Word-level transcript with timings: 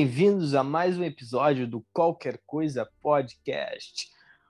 bem-vindos 0.00 0.54
a 0.54 0.64
mais 0.64 0.96
um 0.96 1.04
episódio 1.04 1.68
do 1.68 1.84
Qualquer 1.92 2.40
Coisa 2.46 2.88
Podcast. 3.02 4.08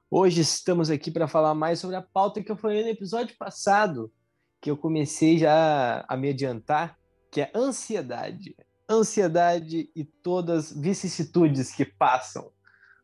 Hoje 0.09 0.43
estamos 0.43 0.91
aqui 0.91 1.11
para 1.11 1.27
falar 1.27 1.57
mais 1.57 1.81
sobre 1.81 1.97
a 1.97 2.03
pauta 2.03 2.41
que 2.41 2.53
eu 2.53 2.57
falei 2.57 2.85
no 2.85 2.91
episódio 2.91 3.37
passado, 3.37 4.13
que 4.61 4.71
eu 4.71 4.77
comecei 4.77 5.39
já 5.39 6.05
a 6.09 6.17
me 6.17 6.29
adiantar, 6.29 6.97
que 7.33 7.41
é 7.41 7.51
ansiedade. 7.53 8.55
Ansiedade 8.89 9.91
e 9.97 10.05
todas 10.05 10.71
as 10.71 10.81
vicissitudes 10.81 11.75
que 11.75 11.85
passam, 11.85 12.53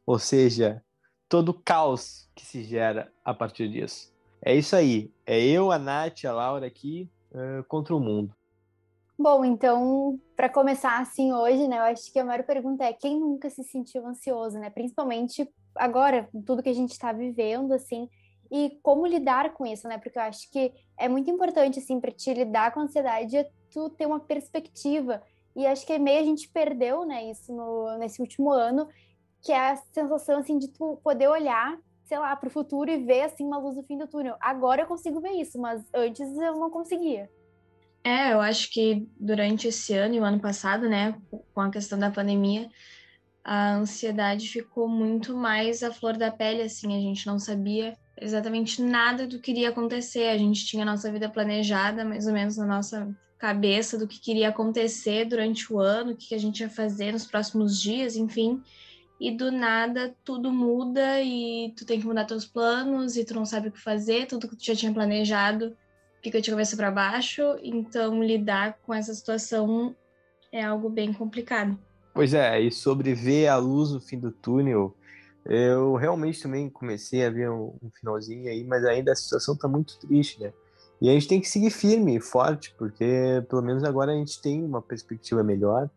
ou 0.07 0.17
seja, 0.17 0.81
todo 1.29 1.49
o 1.49 1.61
caos 1.61 2.31
que 2.33 2.47
se 2.47 2.63
gera 2.63 3.13
a 3.25 3.35
partir 3.35 3.69
disso. 3.69 4.15
É 4.41 4.55
isso 4.55 4.77
aí. 4.77 5.13
É 5.27 5.45
eu, 5.45 5.73
a 5.73 5.81
Nath, 5.81 6.25
a 6.25 6.33
Laura 6.33 6.65
aqui 6.65 7.11
uh, 7.33 7.65
contra 7.65 7.93
o 7.93 7.99
mundo. 7.99 8.36
Bom, 9.19 9.47
então, 9.47 10.21
para 10.37 10.49
começar 10.49 11.01
assim 11.01 11.33
hoje, 11.33 11.67
né, 11.67 11.79
eu 11.79 11.85
acho 11.85 12.13
que 12.13 12.19
a 12.19 12.25
maior 12.25 12.45
pergunta 12.45 12.85
é 12.85 12.93
quem 12.93 13.19
nunca 13.19 13.49
se 13.49 13.65
sentiu 13.65 14.07
ansioso, 14.07 14.59
né? 14.59 14.69
Principalmente 14.69 15.51
agora, 15.75 16.29
com 16.31 16.43
tudo 16.43 16.63
que 16.63 16.69
a 16.69 16.75
gente 16.75 16.93
está 16.93 17.13
vivendo, 17.13 17.73
assim, 17.73 18.11
e 18.51 18.79
como 18.83 19.07
lidar 19.07 19.55
com 19.55 19.65
isso, 19.65 19.89
né? 19.89 19.97
Porque 19.97 20.19
eu 20.19 20.23
acho 20.23 20.51
que 20.51 20.71
é 20.99 21.09
muito 21.09 21.31
importante, 21.31 21.79
assim, 21.79 21.99
para 21.99 22.13
te 22.13 22.33
lidar 22.35 22.73
com 22.73 22.81
a 22.81 22.83
ansiedade, 22.83 23.39
é 23.39 23.49
tu 23.71 23.89
ter 23.89 24.05
uma 24.07 24.21
perspectiva. 24.21 25.23
E 25.55 25.67
acho 25.67 25.87
que 25.87 25.99
meio 25.99 26.21
a 26.21 26.25
gente 26.25 26.49
perdeu, 26.51 27.07
né, 27.07 27.31
isso 27.31 27.55
no, 27.55 27.97
nesse 27.99 28.21
último 28.21 28.51
ano, 28.53 28.87
que 29.41 29.51
é 29.51 29.71
a 29.71 29.77
sensação, 29.77 30.41
assim, 30.41 30.59
de 30.59 30.69
tu 30.69 31.01
poder 31.03 31.29
olhar, 31.29 31.79
sei 32.05 32.19
lá, 32.19 32.37
para 32.37 32.49
o 32.49 32.53
futuro 32.53 32.91
e 32.91 33.03
ver, 33.03 33.23
assim, 33.23 33.47
uma 33.47 33.59
luz 33.59 33.77
no 33.77 33.83
fim 33.83 33.97
do 33.97 34.07
túnel. 34.07 34.37
Agora 34.41 34.83
eu 34.83 34.87
consigo 34.87 35.21
ver 35.23 35.33
isso, 35.33 35.59
mas 35.59 35.83
antes 35.95 36.37
eu 36.37 36.57
não 36.57 36.71
conseguia. 36.71 37.31
É, 38.07 38.33
eu 38.33 38.41
acho 38.41 38.71
que 38.71 39.05
durante 39.19 39.67
esse 39.67 39.93
ano 39.93 40.15
e 40.15 40.21
o 40.21 40.25
ano 40.25 40.39
passado, 40.39 40.89
né, 40.89 41.21
com 41.53 41.61
a 41.61 41.73
questão 41.73 41.99
da 41.99 42.09
pandemia, 42.09 42.71
a 43.43 43.75
ansiedade 43.75 44.49
ficou 44.49 44.87
muito 44.87 45.37
mais 45.37 45.83
à 45.83 45.93
flor 45.93 46.17
da 46.17 46.31
pele, 46.31 46.63
assim, 46.63 46.97
a 46.97 47.01
gente 47.01 47.27
não 47.27 47.37
sabia 47.41 47.99
exatamente 48.17 48.81
nada 48.81 49.27
do 49.27 49.41
que 49.41 49.51
iria 49.51 49.71
acontecer, 49.71 50.29
a 50.29 50.39
gente 50.39 50.65
tinha 50.65 50.85
a 50.85 50.87
nossa 50.87 51.11
vida 51.11 51.29
planejada, 51.29 52.05
mais 52.05 52.29
ou 52.29 52.33
menos 52.33 52.57
na 52.57 52.65
nossa 52.65 53.13
cabeça 53.39 53.99
do 53.99 54.07
que 54.07 54.21
queria 54.21 54.51
acontecer 54.51 55.25
durante 55.25 55.73
o 55.73 55.81
ano, 55.81 56.13
o 56.13 56.17
que 56.17 56.33
a 56.33 56.39
gente 56.39 56.61
ia 56.61 56.71
fazer 56.71 57.11
nos 57.11 57.27
próximos 57.27 57.83
dias, 57.83 58.15
enfim, 58.15 58.63
e 59.21 59.33
do 59.33 59.51
nada 59.51 60.15
tudo 60.25 60.53
muda 60.53 61.21
e 61.23 61.75
tu 61.77 61.85
tem 61.85 61.99
que 61.99 62.07
mudar 62.07 62.25
teus 62.25 62.47
planos 62.47 63.17
e 63.17 63.25
tu 63.25 63.35
não 63.35 63.45
sabe 63.45 63.67
o 63.67 63.73
que 63.73 63.81
fazer, 63.81 64.27
tudo 64.27 64.47
que 64.47 64.55
tu 64.55 64.65
já 64.65 64.77
tinha 64.77 64.95
planejado 64.95 65.77
fica 66.23 66.41
de 66.41 66.51
cabeça 66.51 66.77
para 66.77 66.91
baixo, 66.91 67.43
então 67.63 68.23
lidar 68.23 68.79
com 68.85 68.93
essa 68.93 69.15
situação 69.15 69.95
é 70.53 70.63
algo 70.63 70.89
bem 70.89 71.13
complicado. 71.13 71.79
Pois 72.15 72.33
é, 72.33 72.61
e 72.61 72.73
sobre 72.73 73.15
ver 73.15 73.49
a 73.49 73.57
luz 73.57 73.93
no 73.93 74.01
fim 74.01 74.19
do 74.19 74.31
túnel, 74.31 74.97
eu 75.45 75.95
realmente 75.95 76.43
também 76.43 76.69
comecei 76.69 77.25
a 77.25 77.31
ver 77.31 77.51
um, 77.51 77.75
um 77.83 77.91
finalzinho 78.01 78.49
aí, 78.51 78.65
mas 78.65 78.85
ainda 78.85 79.13
a 79.13 79.17
situação 79.17 79.55
está 79.55 79.69
muito 79.69 79.99
triste, 79.99 80.41
né? 80.41 80.53
E 81.01 81.11
a 81.11 81.13
gente 81.13 81.29
tem 81.29 81.41
que 81.41 81.49
seguir 81.49 81.71
firme 81.71 82.17
e 82.17 82.21
forte, 82.21 82.75
porque 82.79 83.45
pelo 83.49 83.63
menos 83.63 83.85
agora 83.85 84.13
a 84.13 84.15
gente 84.15 84.41
tem 84.41 84.65
uma 84.65 84.81
perspectiva 84.81 85.43
melhor. 85.43 85.91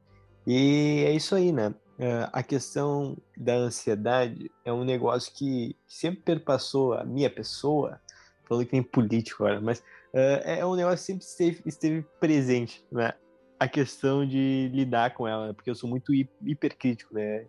E 0.45 1.03
é 1.07 1.11
isso 1.11 1.35
aí, 1.35 1.51
né? 1.51 1.73
É, 1.97 2.29
a 2.31 2.43
questão 2.43 3.17
da 3.35 3.55
ansiedade 3.55 4.51
é 4.63 4.71
um 4.71 4.83
negócio 4.83 5.33
que 5.33 5.75
sempre 5.87 6.21
perpassou 6.21 6.93
a 6.93 7.03
minha 7.03 7.29
pessoa, 7.29 7.99
falando 8.47 8.65
que 8.65 8.73
nem 8.73 8.83
político 8.83 9.45
agora, 9.45 9.61
mas 9.61 9.83
é 10.13 10.65
um 10.65 10.75
negócio 10.75 10.97
que 10.97 11.23
sempre 11.23 11.25
esteve, 11.25 11.61
esteve, 11.65 12.05
presente, 12.19 12.85
né? 12.91 13.13
A 13.59 13.67
questão 13.67 14.25
de 14.25 14.69
lidar 14.73 15.13
com 15.13 15.27
ela, 15.27 15.53
porque 15.53 15.69
eu 15.69 15.75
sou 15.75 15.89
muito 15.89 16.13
hipercrítico, 16.13 17.13
né? 17.13 17.45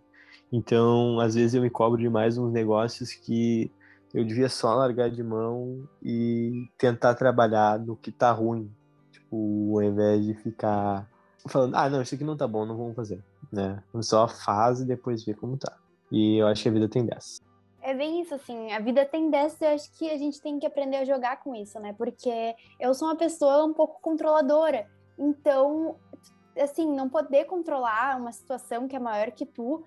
Então, 0.52 1.20
às 1.20 1.34
vezes 1.34 1.54
eu 1.54 1.62
me 1.62 1.70
cobro 1.70 2.00
demais 2.00 2.36
uns 2.36 2.52
negócios 2.52 3.12
que 3.12 3.70
eu 4.12 4.24
devia 4.24 4.48
só 4.48 4.74
largar 4.74 5.08
de 5.08 5.22
mão 5.22 5.88
e 6.02 6.68
tentar 6.76 7.14
trabalhar 7.14 7.78
no 7.78 7.96
que 7.96 8.10
tá 8.10 8.32
ruim. 8.32 8.70
Tipo, 9.12 9.78
ao 9.78 9.82
invés 9.84 10.24
de 10.24 10.34
ficar 10.34 11.08
falando, 11.46 11.76
ah, 11.76 11.88
não, 11.88 12.02
isso 12.02 12.14
aqui 12.14 12.24
não 12.24 12.36
tá 12.36 12.46
bom, 12.46 12.66
não 12.66 12.76
vamos 12.76 12.96
fazer, 12.96 13.22
né? 13.52 13.82
Só 14.00 14.26
faz 14.26 14.80
e 14.80 14.84
depois 14.84 15.24
vê 15.24 15.34
como 15.34 15.56
tá. 15.56 15.76
E 16.10 16.38
eu 16.38 16.48
acho 16.48 16.62
que 16.62 16.68
a 16.68 16.72
vida 16.72 16.88
tem 16.88 17.06
dessa. 17.06 17.40
É 17.82 17.94
bem 17.94 18.20
isso, 18.20 18.34
assim, 18.34 18.72
a 18.72 18.78
vida 18.78 19.06
tem 19.06 19.30
dessa 19.30 19.64
e 19.64 19.68
eu 19.68 19.74
acho 19.74 19.90
que 19.98 20.10
a 20.10 20.18
gente 20.18 20.40
tem 20.40 20.58
que 20.58 20.66
aprender 20.66 20.98
a 20.98 21.04
jogar 21.04 21.42
com 21.42 21.54
isso, 21.54 21.80
né? 21.80 21.94
Porque 21.94 22.54
eu 22.78 22.92
sou 22.92 23.08
uma 23.08 23.16
pessoa 23.16 23.64
um 23.64 23.72
pouco 23.72 24.00
controladora, 24.02 24.86
então, 25.18 25.96
assim, 26.58 26.86
não 26.86 27.08
poder 27.08 27.46
controlar 27.46 28.18
uma 28.18 28.32
situação 28.32 28.86
que 28.86 28.96
é 28.96 28.98
maior 28.98 29.30
que 29.30 29.46
tu 29.46 29.82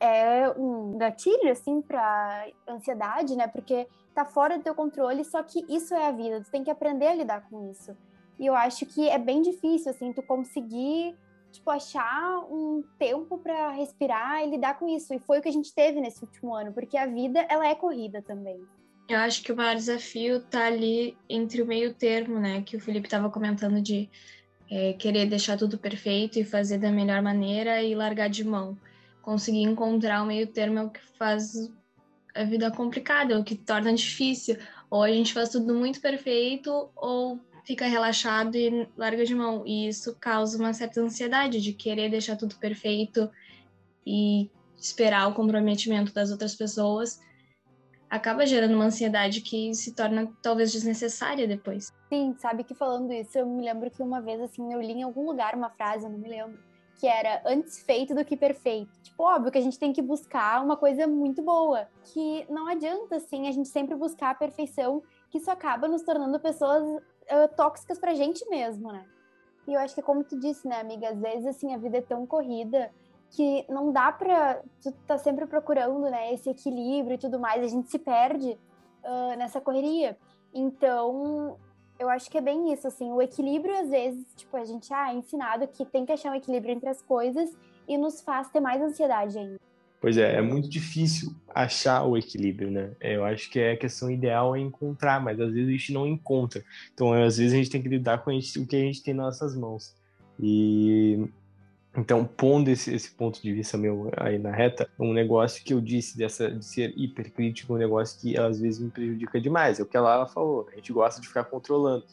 é 0.00 0.48
um 0.56 0.96
gatilho, 0.96 1.50
assim, 1.50 1.82
pra 1.82 2.46
ansiedade, 2.66 3.36
né? 3.36 3.46
Porque 3.46 3.86
tá 4.14 4.24
fora 4.24 4.56
do 4.56 4.64
teu 4.64 4.74
controle, 4.74 5.24
só 5.24 5.42
que 5.42 5.64
isso 5.68 5.94
é 5.94 6.06
a 6.06 6.12
vida, 6.12 6.42
tu 6.42 6.50
tem 6.50 6.64
que 6.64 6.70
aprender 6.70 7.08
a 7.08 7.14
lidar 7.14 7.48
com 7.48 7.70
isso. 7.70 7.96
E 8.38 8.46
eu 8.46 8.54
acho 8.54 8.86
que 8.86 9.08
é 9.08 9.18
bem 9.18 9.42
difícil, 9.42 9.90
assim, 9.90 10.12
tu 10.12 10.22
conseguir 10.22 11.16
tipo, 11.50 11.70
achar 11.70 12.38
um 12.50 12.82
tempo 12.98 13.38
para 13.38 13.70
respirar 13.70 14.42
e 14.42 14.50
lidar 14.50 14.78
com 14.78 14.88
isso. 14.88 15.12
E 15.14 15.18
foi 15.18 15.38
o 15.38 15.42
que 15.42 15.48
a 15.48 15.52
gente 15.52 15.72
teve 15.74 16.00
nesse 16.00 16.22
último 16.24 16.54
ano, 16.54 16.72
porque 16.72 16.96
a 16.96 17.06
vida, 17.06 17.40
ela 17.48 17.66
é 17.66 17.74
corrida 17.74 18.22
também. 18.22 18.60
Eu 19.08 19.18
acho 19.18 19.42
que 19.42 19.50
o 19.50 19.56
maior 19.56 19.74
desafio 19.74 20.40
tá 20.40 20.66
ali 20.66 21.16
entre 21.28 21.62
o 21.62 21.66
meio 21.66 21.94
termo, 21.94 22.38
né? 22.38 22.62
Que 22.62 22.76
o 22.76 22.80
Felipe 22.80 23.06
estava 23.06 23.30
comentando 23.30 23.80
de 23.80 24.08
é, 24.70 24.92
querer 24.92 25.26
deixar 25.26 25.56
tudo 25.56 25.78
perfeito 25.78 26.38
e 26.38 26.44
fazer 26.44 26.78
da 26.78 26.92
melhor 26.92 27.22
maneira 27.22 27.82
e 27.82 27.94
largar 27.94 28.28
de 28.28 28.44
mão. 28.44 28.76
Conseguir 29.22 29.62
encontrar 29.62 30.22
o 30.22 30.26
meio 30.26 30.46
termo 30.46 30.78
é 30.78 30.82
o 30.82 30.90
que 30.90 31.00
faz 31.18 31.72
a 32.34 32.44
vida 32.44 32.70
complicada, 32.70 33.32
é 33.32 33.38
o 33.38 33.44
que 33.44 33.56
torna 33.56 33.94
difícil. 33.94 34.58
Ou 34.90 35.02
a 35.02 35.10
gente 35.10 35.32
faz 35.32 35.48
tudo 35.48 35.74
muito 35.74 36.00
perfeito, 36.00 36.90
ou 36.94 37.40
fica 37.68 37.86
relaxado 37.86 38.56
e 38.56 38.88
larga 38.96 39.26
de 39.26 39.34
mão. 39.34 39.62
E 39.66 39.88
isso 39.88 40.16
causa 40.18 40.56
uma 40.58 40.72
certa 40.72 41.02
ansiedade 41.02 41.60
de 41.60 41.74
querer 41.74 42.08
deixar 42.08 42.34
tudo 42.34 42.56
perfeito 42.56 43.30
e 44.06 44.50
esperar 44.74 45.28
o 45.28 45.34
comprometimento 45.34 46.14
das 46.14 46.30
outras 46.30 46.54
pessoas. 46.54 47.20
Acaba 48.08 48.46
gerando 48.46 48.74
uma 48.74 48.86
ansiedade 48.86 49.42
que 49.42 49.74
se 49.74 49.94
torna 49.94 50.32
talvez 50.42 50.72
desnecessária 50.72 51.46
depois. 51.46 51.92
Sim, 52.08 52.34
sabe 52.38 52.64
que 52.64 52.74
falando 52.74 53.12
isso, 53.12 53.36
eu 53.36 53.46
me 53.46 53.62
lembro 53.62 53.90
que 53.90 54.02
uma 54.02 54.22
vez 54.22 54.40
assim 54.40 54.72
eu 54.72 54.80
li 54.80 54.92
em 54.92 55.02
algum 55.02 55.26
lugar 55.26 55.54
uma 55.54 55.68
frase, 55.68 56.06
eu 56.06 56.10
não 56.10 56.18
me 56.18 56.26
lembro, 56.26 56.58
que 56.98 57.06
era 57.06 57.42
antes 57.44 57.82
feito 57.82 58.14
do 58.14 58.24
que 58.24 58.34
perfeito. 58.34 58.98
Tipo, 59.02 59.24
óbvio 59.24 59.52
que 59.52 59.58
a 59.58 59.60
gente 59.60 59.78
tem 59.78 59.92
que 59.92 60.00
buscar 60.00 60.64
uma 60.64 60.78
coisa 60.78 61.06
muito 61.06 61.42
boa, 61.42 61.86
que 62.14 62.46
não 62.48 62.66
adianta 62.66 63.16
assim 63.16 63.46
a 63.46 63.52
gente 63.52 63.68
sempre 63.68 63.94
buscar 63.94 64.30
a 64.30 64.34
perfeição, 64.34 65.02
que 65.30 65.36
isso 65.36 65.50
acaba 65.50 65.86
nos 65.86 66.00
tornando 66.00 66.40
pessoas 66.40 66.82
uh, 67.30 67.48
tóxicas 67.56 67.98
pra 67.98 68.14
gente 68.14 68.48
mesmo, 68.48 68.92
né? 68.92 69.04
E 69.66 69.74
eu 69.74 69.80
acho 69.80 69.94
que 69.94 70.02
como 70.02 70.24
tu 70.24 70.38
disse, 70.38 70.66
né, 70.66 70.80
amiga, 70.80 71.10
às 71.10 71.20
vezes 71.20 71.46
assim 71.46 71.74
a 71.74 71.78
vida 71.78 71.98
é 71.98 72.02
tão 72.02 72.26
corrida 72.26 72.90
que 73.30 73.66
não 73.68 73.92
dá 73.92 74.10
pra 74.10 74.62
tu 74.82 74.90
tá 75.06 75.18
sempre 75.18 75.46
procurando, 75.46 76.08
né, 76.10 76.32
esse 76.32 76.48
equilíbrio 76.48 77.16
e 77.16 77.18
tudo 77.18 77.38
mais, 77.38 77.62
a 77.62 77.66
gente 77.66 77.90
se 77.90 77.98
perde 77.98 78.58
uh, 79.04 79.36
nessa 79.36 79.60
correria. 79.60 80.16
Então, 80.54 81.58
eu 81.98 82.08
acho 82.08 82.30
que 82.30 82.38
é 82.38 82.40
bem 82.40 82.72
isso, 82.72 82.86
assim, 82.86 83.12
o 83.12 83.20
equilíbrio 83.20 83.78
às 83.78 83.90
vezes, 83.90 84.24
tipo, 84.34 84.56
a 84.56 84.64
gente 84.64 84.92
ah, 84.94 85.12
é 85.12 85.16
ensinado 85.16 85.68
que 85.68 85.84
tem 85.84 86.06
que 86.06 86.12
achar 86.12 86.32
um 86.32 86.36
equilíbrio 86.36 86.74
entre 86.74 86.88
as 86.88 87.02
coisas 87.02 87.54
e 87.86 87.98
nos 87.98 88.20
faz 88.20 88.48
ter 88.50 88.60
mais 88.60 88.80
ansiedade 88.80 89.38
ainda. 89.38 89.67
Pois 90.00 90.16
é, 90.16 90.36
é 90.36 90.42
muito 90.42 90.68
difícil 90.68 91.34
achar 91.52 92.04
o 92.04 92.16
equilíbrio, 92.16 92.70
né? 92.70 92.92
É, 93.00 93.16
eu 93.16 93.24
acho 93.24 93.50
que 93.50 93.58
é 93.58 93.72
a 93.72 93.76
questão 93.76 94.08
ideal 94.10 94.54
é 94.54 94.60
encontrar, 94.60 95.20
mas 95.20 95.40
às 95.40 95.52
vezes 95.52 95.68
a 95.68 95.72
gente 95.72 95.92
não 95.92 96.06
encontra. 96.06 96.64
Então, 96.94 97.12
às 97.12 97.36
vezes 97.36 97.52
a 97.52 97.56
gente 97.56 97.70
tem 97.70 97.82
que 97.82 97.88
lidar 97.88 98.18
com 98.18 98.30
gente, 98.30 98.58
o 98.60 98.66
que 98.66 98.76
a 98.76 98.80
gente 98.80 99.02
tem 99.02 99.12
nas 99.12 99.26
nossas 99.26 99.56
mãos. 99.56 99.94
E 100.38 101.28
então, 101.96 102.24
pondo 102.24 102.68
esse, 102.68 102.94
esse 102.94 103.10
ponto 103.10 103.42
de 103.42 103.52
vista 103.52 103.76
meu 103.76 104.08
aí 104.16 104.38
na 104.38 104.52
reta, 104.52 104.88
um 105.00 105.12
negócio 105.12 105.64
que 105.64 105.74
eu 105.74 105.80
disse 105.80 106.16
dessa 106.16 106.48
de 106.48 106.64
ser 106.64 106.94
hipercrítico, 106.96 107.74
um 107.74 107.78
negócio 107.78 108.20
que 108.20 108.38
às 108.38 108.60
vezes 108.60 108.78
me 108.78 108.88
prejudica 108.88 109.40
demais. 109.40 109.80
É 109.80 109.82
o 109.82 109.86
que 109.86 109.96
ela 109.96 110.26
falou, 110.26 110.68
a 110.72 110.76
gente 110.76 110.92
gosta 110.92 111.20
de 111.20 111.26
ficar 111.26 111.44
controlando. 111.44 112.04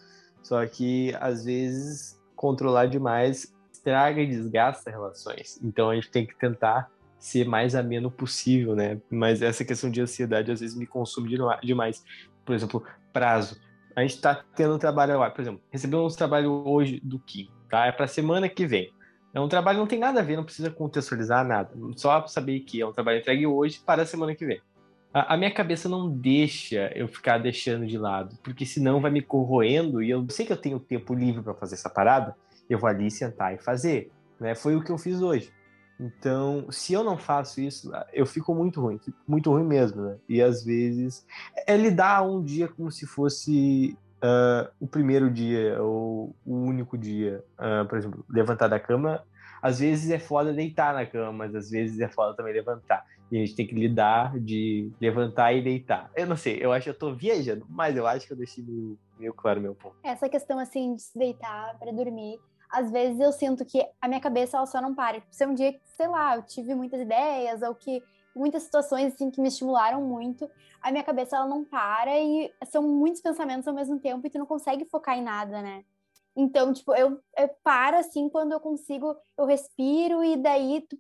Só 0.42 0.66
que 0.66 1.14
às 1.20 1.46
vezes 1.46 2.20
controlar 2.36 2.88
demais 2.88 3.54
estraga 3.72 4.22
e 4.22 4.28
desgasta 4.28 4.90
relações. 4.90 5.60
Então 5.62 5.92
a 5.92 5.96
gente 5.96 6.10
tem 6.10 6.26
que 6.26 6.36
tentar 6.36 6.90
ser 7.20 7.48
mais 7.48 7.76
ameno 7.76 8.12
possível, 8.12 8.76
né? 8.76 9.00
Mas 9.10 9.42
essa 9.42 9.66
questão 9.66 9.90
de 9.90 10.02
ansiedade 10.02 10.52
às 10.52 10.60
vezes 10.60 10.76
me 10.76 10.86
consome 10.86 11.30
demais. 11.64 12.04
Por 12.46 12.56
exemplo, 12.56 12.84
prazo. 13.12 13.60
A 13.96 14.02
gente 14.02 14.16
está 14.16 14.44
tendo 14.56 14.76
um 14.76 14.78
trabalho 14.78 15.14
agora, 15.14 15.32
por 15.32 15.42
exemplo, 15.42 15.62
recebemos 15.72 16.14
um 16.14 16.18
trabalho 16.18 16.52
hoje 16.68 17.00
do 17.02 17.18
Kim, 17.18 17.50
tá? 17.70 17.86
É 17.86 17.92
para 17.92 18.08
semana 18.08 18.50
que 18.50 18.66
vem. 18.66 18.94
É 19.34 19.40
um 19.40 19.50
trabalho 19.50 19.80
não 19.80 19.88
tem 19.88 20.00
nada 20.00 20.20
a 20.22 20.24
ver, 20.24 20.38
não 20.38 20.44
precisa 20.44 20.70
contextualizar 20.70 21.46
nada. 21.46 21.72
Só 21.96 22.26
saber 22.28 22.62
que 22.62 22.82
é 22.82 22.86
um 22.86 22.94
trabalho 22.94 23.20
entregue 23.20 23.46
hoje 23.46 23.82
para 23.86 24.04
a 24.04 24.06
semana 24.06 24.34
que 24.34 24.46
vem. 24.46 24.62
A, 25.14 25.34
a 25.34 25.38
minha 25.38 25.52
cabeça 25.52 25.90
não 25.90 26.10
deixa 26.10 26.92
eu 26.96 27.08
ficar 27.08 27.38
deixando 27.38 27.88
de 27.88 27.98
lado, 27.98 28.38
porque 28.44 28.66
senão 28.66 29.02
vai 29.02 29.12
me 29.12 29.22
corroendo 29.22 30.02
e 30.02 30.10
eu 30.10 30.26
sei 30.30 30.46
que 30.46 30.54
eu 30.54 30.58
tenho 30.58 30.80
tempo 30.80 31.14
livre 31.14 31.42
para 31.42 31.54
fazer 31.54 31.76
essa 31.76 31.90
parada, 31.90 32.36
eu 32.70 32.78
vou 32.78 32.90
ali 32.90 33.10
sentar 33.10 33.54
e 33.54 33.58
fazer. 33.58 34.12
Né? 34.40 34.56
Foi 34.56 34.76
o 34.76 34.84
que 34.84 34.92
eu 34.92 34.98
fiz 34.98 35.22
hoje. 35.22 35.52
Então, 36.00 36.68
se 36.70 36.94
eu 36.94 37.04
não 37.04 37.18
faço 37.18 37.62
isso, 37.62 37.92
eu 38.12 38.26
fico 38.26 38.54
muito 38.54 38.82
ruim, 38.82 39.00
fico 39.00 39.18
muito 39.28 39.50
ruim 39.50 39.64
mesmo, 39.64 40.02
né? 40.02 40.18
E 40.28 40.42
às 40.42 40.64
vezes 40.64 41.26
é 41.66 41.76
lidar 41.78 42.22
um 42.24 42.44
dia 42.44 42.68
como 42.68 42.92
se 42.92 43.06
fosse 43.06 43.98
uh, 44.18 44.70
o 44.80 44.88
primeiro 44.88 45.30
dia 45.32 45.82
ou 45.82 46.36
o 46.46 46.56
único 46.56 46.98
dia. 46.98 47.44
Uh, 47.58 47.88
por 47.88 47.98
exemplo, 47.98 48.26
levantar 48.30 48.68
da 48.68 48.80
cama, 48.80 49.24
às 49.62 49.80
vezes 49.80 50.12
é 50.12 50.20
foda 50.20 50.54
deitar 50.54 50.94
na 50.94 51.06
cama, 51.06 51.32
mas 51.32 51.56
às 51.56 51.70
vezes 51.70 52.00
é 52.00 52.08
foda 52.08 52.36
também 52.36 52.54
levantar. 52.54 53.06
E 53.32 53.38
a 53.38 53.40
gente 53.40 53.56
tem 53.56 53.66
que 53.66 53.74
lidar 53.74 54.38
de 54.40 54.92
levantar 55.02 55.54
e 55.54 55.62
deitar. 55.62 56.12
Eu 56.16 56.28
não 56.28 56.36
sei, 56.36 56.60
eu 56.62 56.72
acho 56.72 56.84
que 56.84 56.90
eu 56.90 56.98
tô 56.98 57.16
viajando, 57.16 57.66
mas 57.70 57.96
eu 57.98 58.06
acho 58.06 58.28
que 58.28 58.34
eu 58.34 58.38
deixei 58.38 58.64
meio, 58.64 59.00
meio 59.18 59.34
claro 59.34 59.60
meu 59.60 59.74
ponto. 59.74 59.96
Essa 60.04 60.30
questão, 60.30 60.60
assim, 60.60 60.94
de 60.94 61.02
se 61.02 61.18
deitar 61.18 61.76
para 61.80 61.92
dormir, 61.92 62.40
às 62.70 62.92
vezes 62.92 63.20
eu 63.20 63.32
sinto 63.32 63.66
que 63.66 63.86
a 64.02 64.08
minha 64.08 64.20
cabeça 64.20 64.58
ela 64.58 64.66
só 64.66 64.82
não 64.82 64.94
para. 64.94 65.20
Tipo, 65.20 65.34
se 65.34 65.44
é 65.44 65.48
um 65.48 65.54
dia 65.54 65.74
que, 65.74 65.82
sei 65.96 66.08
lá, 66.08 66.36
eu 66.36 66.44
tive 66.44 66.76
muitas 66.76 67.00
ideias 67.02 67.62
ou 67.62 67.74
que 67.76 68.04
muitas 68.36 68.64
situações 68.64 69.14
assim 69.14 69.32
que 69.32 69.40
me 69.40 69.48
estimularam 69.48 70.02
muito, 70.02 70.50
a 70.82 70.92
minha 70.92 71.04
cabeça 71.04 71.38
ela 71.38 71.48
não 71.48 71.64
para 71.64 72.20
e 72.20 72.54
são 72.66 72.84
muitos 72.84 73.22
pensamentos 73.22 73.68
ao 73.68 73.74
mesmo 73.74 74.00
tempo 74.00 74.26
e 74.26 74.30
tu 74.30 74.38
não 74.38 74.46
consegue 74.46 74.86
focar 74.86 75.18
em 75.18 75.24
nada, 75.24 75.62
né? 75.62 75.86
Então, 76.36 76.74
tipo, 76.74 76.94
eu, 76.94 77.20
eu 77.38 77.50
paro 77.64 77.98
assim 77.98 78.28
quando 78.28 78.52
eu 78.52 78.60
consigo, 78.60 79.16
eu 79.38 79.46
respiro 79.46 80.24
e 80.24 80.36
daí 80.36 80.86
tu, 80.90 80.98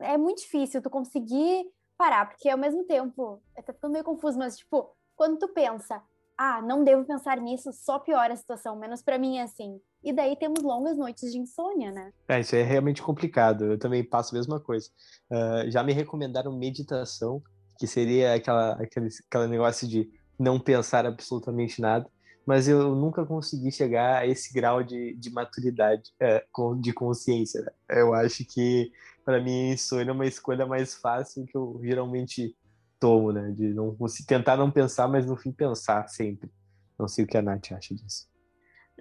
é 0.00 0.16
muito 0.16 0.38
difícil 0.38 0.80
tu 0.80 0.88
conseguir 0.88 1.70
parar, 1.98 2.26
porque 2.26 2.48
ao 2.48 2.56
mesmo 2.56 2.84
tempo, 2.84 3.42
tá 3.54 3.72
ficando 3.72 3.92
meio 3.92 4.04
confuso, 4.04 4.38
mas 4.38 4.56
tipo, 4.56 4.90
quando 5.14 5.38
tu 5.38 5.48
pensa, 5.48 6.02
ah, 6.38 6.62
não 6.62 6.82
devo 6.82 7.04
pensar 7.04 7.38
nisso, 7.38 7.70
só 7.72 7.98
piora 7.98 8.32
a 8.32 8.36
situação, 8.36 8.74
menos 8.74 9.02
para 9.02 9.18
mim 9.18 9.38
é 9.38 9.42
assim. 9.42 9.80
E 10.02 10.12
daí 10.12 10.36
temos 10.36 10.62
longas 10.62 10.96
noites 10.96 11.30
de 11.30 11.38
insônia, 11.38 11.92
né? 11.92 12.12
É, 12.28 12.40
isso 12.40 12.56
é 12.56 12.62
realmente 12.62 13.00
complicado. 13.00 13.64
Eu 13.64 13.78
também 13.78 14.02
passo 14.02 14.34
a 14.34 14.38
mesma 14.38 14.58
coisa. 14.58 14.88
Uh, 15.30 15.70
já 15.70 15.82
me 15.82 15.92
recomendaram 15.92 16.56
meditação, 16.56 17.42
que 17.78 17.86
seria 17.86 18.34
aquela, 18.34 18.72
aquele, 18.72 19.08
aquele 19.28 19.46
negócio 19.46 19.86
de 19.86 20.10
não 20.38 20.58
pensar 20.58 21.06
absolutamente 21.06 21.80
nada, 21.80 22.08
mas 22.44 22.66
eu 22.66 22.94
nunca 22.94 23.24
consegui 23.24 23.70
chegar 23.70 24.18
a 24.18 24.26
esse 24.26 24.52
grau 24.52 24.82
de, 24.82 25.14
de 25.14 25.30
maturidade, 25.30 26.10
é, 26.18 26.44
de 26.80 26.92
consciência. 26.92 27.62
Né? 27.62 27.70
Eu 27.88 28.12
acho 28.14 28.44
que, 28.44 28.90
para 29.24 29.40
mim, 29.40 29.70
insônia 29.70 30.10
é 30.10 30.14
uma 30.14 30.26
escolha 30.26 30.66
mais 30.66 30.94
fácil 30.94 31.46
que 31.46 31.56
eu 31.56 31.80
geralmente 31.82 32.56
tomo, 32.98 33.32
né? 33.32 33.50
De 33.50 33.72
não 33.72 33.96
tentar 34.26 34.56
não 34.56 34.70
pensar, 34.70 35.08
mas 35.08 35.26
no 35.26 35.36
fim 35.36 35.52
pensar 35.52 36.08
sempre. 36.08 36.50
Não 36.98 37.08
sei 37.08 37.24
o 37.24 37.28
que 37.28 37.36
a 37.36 37.42
Nath 37.42 37.72
acha 37.72 37.94
disso. 37.94 38.31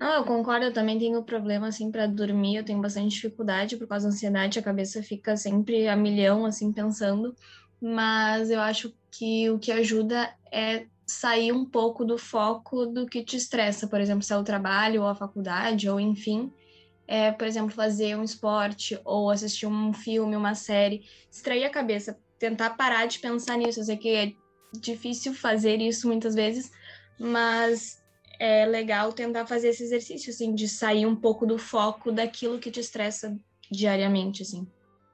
Não, 0.02 0.16
eu 0.16 0.26
concordo, 0.26 0.66
eu 0.66 0.74
também 0.74 0.98
tenho 0.98 1.24
problema, 1.24 1.68
assim, 1.68 1.92
para 1.92 2.08
dormir, 2.08 2.56
eu 2.56 2.66
tenho 2.66 2.82
bastante 2.82 3.10
dificuldade 3.14 3.78
por 3.78 3.88
causa 3.88 4.08
da 4.08 4.14
ansiedade, 4.16 4.58
a 4.58 4.64
cabeça 4.64 5.04
fica 5.04 5.38
sempre 5.38 5.88
a 5.88 5.96
milhão, 5.96 6.44
assim, 6.44 6.74
pensando, 6.74 7.36
mas 7.80 8.50
eu 8.50 8.60
acho 8.60 8.92
que 9.12 9.48
o 9.52 9.60
que 9.60 9.72
ajuda 9.72 10.36
é 10.52 10.88
sair 11.08 11.52
um 11.52 11.70
pouco 11.70 12.04
do 12.04 12.18
foco 12.18 12.88
do 12.88 13.06
que 13.06 13.24
te 13.24 13.38
estressa, 13.38 13.88
por 13.88 14.02
exemplo, 14.02 14.24
se 14.24 14.34
é 14.34 14.38
o 14.38 14.44
trabalho 14.44 15.04
ou 15.04 15.08
a 15.08 15.14
faculdade, 15.16 15.88
ou 15.88 16.00
enfim, 16.00 16.52
é, 17.08 17.32
por 17.32 17.46
exemplo, 17.48 17.70
fazer 17.72 18.18
um 18.18 18.24
esporte 18.24 19.00
ou 19.06 19.30
assistir 19.30 19.68
um 19.68 19.94
filme, 19.94 20.36
uma 20.36 20.56
série, 20.56 21.04
distrair 21.30 21.66
a 21.66 21.70
cabeça, 21.70 22.18
tentar 22.40 22.72
parar 22.72 23.06
de 23.06 23.20
pensar 23.20 23.58
nisso. 23.58 23.82
Eu 23.82 23.84
sei 23.84 23.98
que 23.98 24.10
é 24.10 24.34
difícil 24.74 25.34
fazer 25.36 25.80
isso 25.80 26.08
muitas 26.08 26.34
vezes, 26.34 26.72
mas 27.20 28.01
é 28.42 28.66
legal 28.66 29.14
tentar 29.14 29.46
fazer 29.46 29.70
esse 29.70 29.84
exercício, 29.84 30.32
assim, 30.32 30.56
de 30.56 30.68
sair 30.68 31.06
um 31.06 31.16
pouco 31.16 31.46
do 31.46 31.60
foco 31.60 32.12
daquilo 32.12 32.58
que 32.58 32.72
te 32.72 32.80
estressa 32.80 33.38
diariamente, 33.70 34.42
assim. 34.42 34.68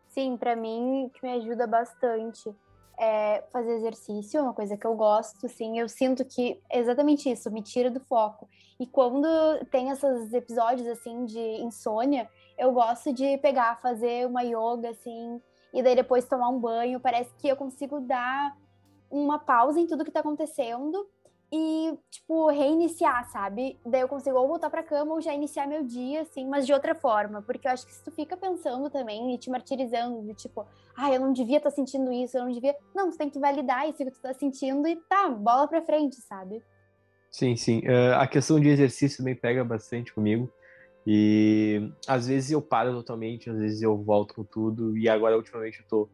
Sim, 0.08 0.38
para 0.38 0.56
mim, 0.56 1.12
que 1.14 1.28
me 1.28 1.34
ajuda 1.34 1.68
bastante 1.68 2.50
é 2.98 3.44
fazer 3.52 3.76
exercício, 3.76 4.42
uma 4.42 4.54
coisa 4.54 4.78
que 4.78 4.88
eu 4.88 4.96
gosto, 4.96 5.46
assim, 5.46 5.78
eu 5.78 5.90
sinto 5.90 6.24
que 6.24 6.58
é 6.70 6.80
exatamente 6.80 7.30
isso, 7.30 7.52
me 7.52 7.62
tira 7.62 7.92
do 7.92 8.00
foco. 8.00 8.48
E 8.80 8.88
quando 8.88 9.28
tem 9.70 9.90
esses 9.90 10.34
episódios, 10.34 10.88
assim, 10.88 11.26
de 11.26 11.62
insônia, 11.62 12.30
eu 12.58 12.72
gosto 12.72 13.12
de 13.12 13.38
pegar, 13.40 13.82
fazer 13.82 14.26
uma 14.26 14.42
yoga, 14.42 14.90
assim, 14.92 15.42
e 15.74 15.84
daí 15.84 15.96
depois 15.98 16.26
tomar 16.26 16.48
um 16.48 16.60
banho, 16.60 16.98
parece 16.98 17.30
que 17.40 17.50
eu 17.50 17.58
consigo 17.58 18.00
dar 18.00 18.56
uma 19.12 19.38
pausa 19.38 19.82
em 19.82 19.86
tudo 19.86 20.06
que 20.06 20.12
tá 20.12 20.22
acontecendo 20.22 21.08
e, 21.52 21.98
tipo, 22.10 22.50
reiniciar, 22.50 23.30
sabe? 23.32 23.80
Daí 23.86 24.02
eu 24.02 24.08
consigo 24.08 24.38
ou 24.38 24.48
voltar 24.48 24.70
pra 24.70 24.84
cama 24.84 25.14
ou 25.14 25.22
já 25.22 25.34
iniciar 25.34 25.66
meu 25.66 25.84
dia, 25.84 26.22
assim, 26.22 26.46
mas 26.46 26.66
de 26.66 26.74
outra 26.74 26.94
forma. 26.94 27.42
Porque 27.42 27.68
eu 27.68 27.72
acho 27.72 27.86
que 27.86 27.94
se 27.94 28.04
tu 28.04 28.12
fica 28.12 28.36
pensando 28.36 28.90
também 28.90 29.34
e 29.34 29.38
te 29.38 29.50
martirizando, 29.50 30.34
tipo, 30.34 30.66
ah, 30.96 31.14
eu 31.14 31.22
não 31.22 31.32
devia 31.32 31.58
estar 31.58 31.70
tá 31.70 31.76
sentindo 31.76 32.12
isso, 32.12 32.38
eu 32.38 32.44
não 32.44 32.52
devia. 32.52 32.76
Não, 32.94 33.10
tu 33.10 33.18
tem 33.18 33.30
que 33.30 33.40
validar 33.40 33.88
isso 33.88 33.98
que 33.98 34.12
tu 34.12 34.22
tá 34.22 34.34
sentindo 34.34 34.88
e 34.88 34.98
tá, 35.08 35.30
bola 35.30 35.68
pra 35.68 35.82
frente, 35.82 36.18
sabe? 36.18 36.62
Sim, 37.32 37.56
sim. 37.56 37.80
Uh, 37.88 38.16
a 38.18 38.28
questão 38.28 38.60
de 38.60 38.68
exercício 38.68 39.20
também 39.20 39.36
pega 39.36 39.64
bastante 39.64 40.14
comigo. 40.14 40.52
E 41.06 41.90
às 42.06 42.28
vezes 42.28 42.52
eu 42.52 42.62
paro 42.62 42.94
totalmente, 42.94 43.50
às 43.50 43.58
vezes 43.58 43.82
eu 43.82 43.96
volto 43.96 44.36
com 44.36 44.44
tudo. 44.44 44.98
E 44.98 45.08
agora, 45.08 45.38
ultimamente, 45.38 45.80
eu 45.80 45.86
tô 45.88 46.10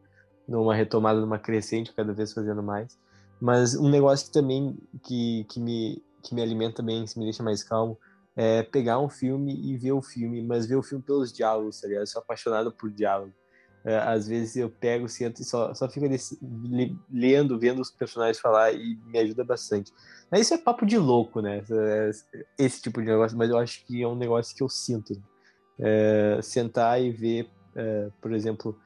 numa 0.48 0.76
retomada, 0.76 1.20
numa 1.20 1.40
crescente, 1.40 1.92
cada 1.92 2.14
vez 2.14 2.32
fazendo 2.34 2.62
mais. 2.62 2.96
Mas 3.44 3.76
um 3.76 3.90
negócio 3.90 4.28
que 4.28 4.32
também 4.32 4.78
que, 5.04 5.46
que, 5.50 5.60
me, 5.60 6.02
que 6.24 6.34
me 6.34 6.42
alimenta 6.42 6.82
bem, 6.82 7.04
que 7.04 7.20
me 7.20 7.26
deixa 7.26 7.44
mais 7.44 7.62
calmo, 7.62 8.00
é 8.38 8.64
pegar 8.64 9.00
um 9.00 9.10
filme 9.10 9.54
e 9.54 9.76
ver 9.76 9.92
o 9.92 10.02
filme, 10.02 10.42
mas 10.42 10.66
ver 10.66 10.78
o 10.78 10.82
filme 10.82 11.04
pelos 11.04 11.34
diálogos, 11.34 11.82
tá 11.82 11.90
ligado? 11.90 12.04
Eu 12.04 12.08
sou 12.08 12.22
apaixonado 12.22 12.72
por 12.72 12.90
diálogo. 12.90 13.34
É, 13.84 13.98
às 13.98 14.30
vezes 14.30 14.56
eu 14.56 14.70
pego, 14.70 15.10
sento 15.10 15.42
e 15.42 15.44
só, 15.44 15.74
só 15.74 15.90
fico 15.90 16.08
desse, 16.08 16.40
lendo, 17.12 17.60
vendo 17.60 17.82
os 17.82 17.92
personagens 17.92 18.40
falar 18.40 18.72
e 18.72 18.96
me 19.08 19.20
ajuda 19.20 19.44
bastante. 19.44 19.92
Mas 20.32 20.44
isso 20.44 20.54
é 20.54 20.58
papo 20.58 20.86
de 20.86 20.98
louco, 20.98 21.42
né? 21.42 21.62
Esse 22.58 22.82
tipo 22.82 23.02
de 23.02 23.08
negócio, 23.08 23.38
mas 23.38 23.50
eu 23.50 23.58
acho 23.58 23.86
que 23.86 24.02
é 24.02 24.08
um 24.08 24.16
negócio 24.16 24.56
que 24.56 24.64
eu 24.64 24.70
sinto. 24.70 25.22
É, 25.78 26.40
sentar 26.42 27.02
e 27.02 27.12
ver, 27.12 27.50
é, 27.76 28.10
por 28.22 28.32
exemplo, 28.32 28.80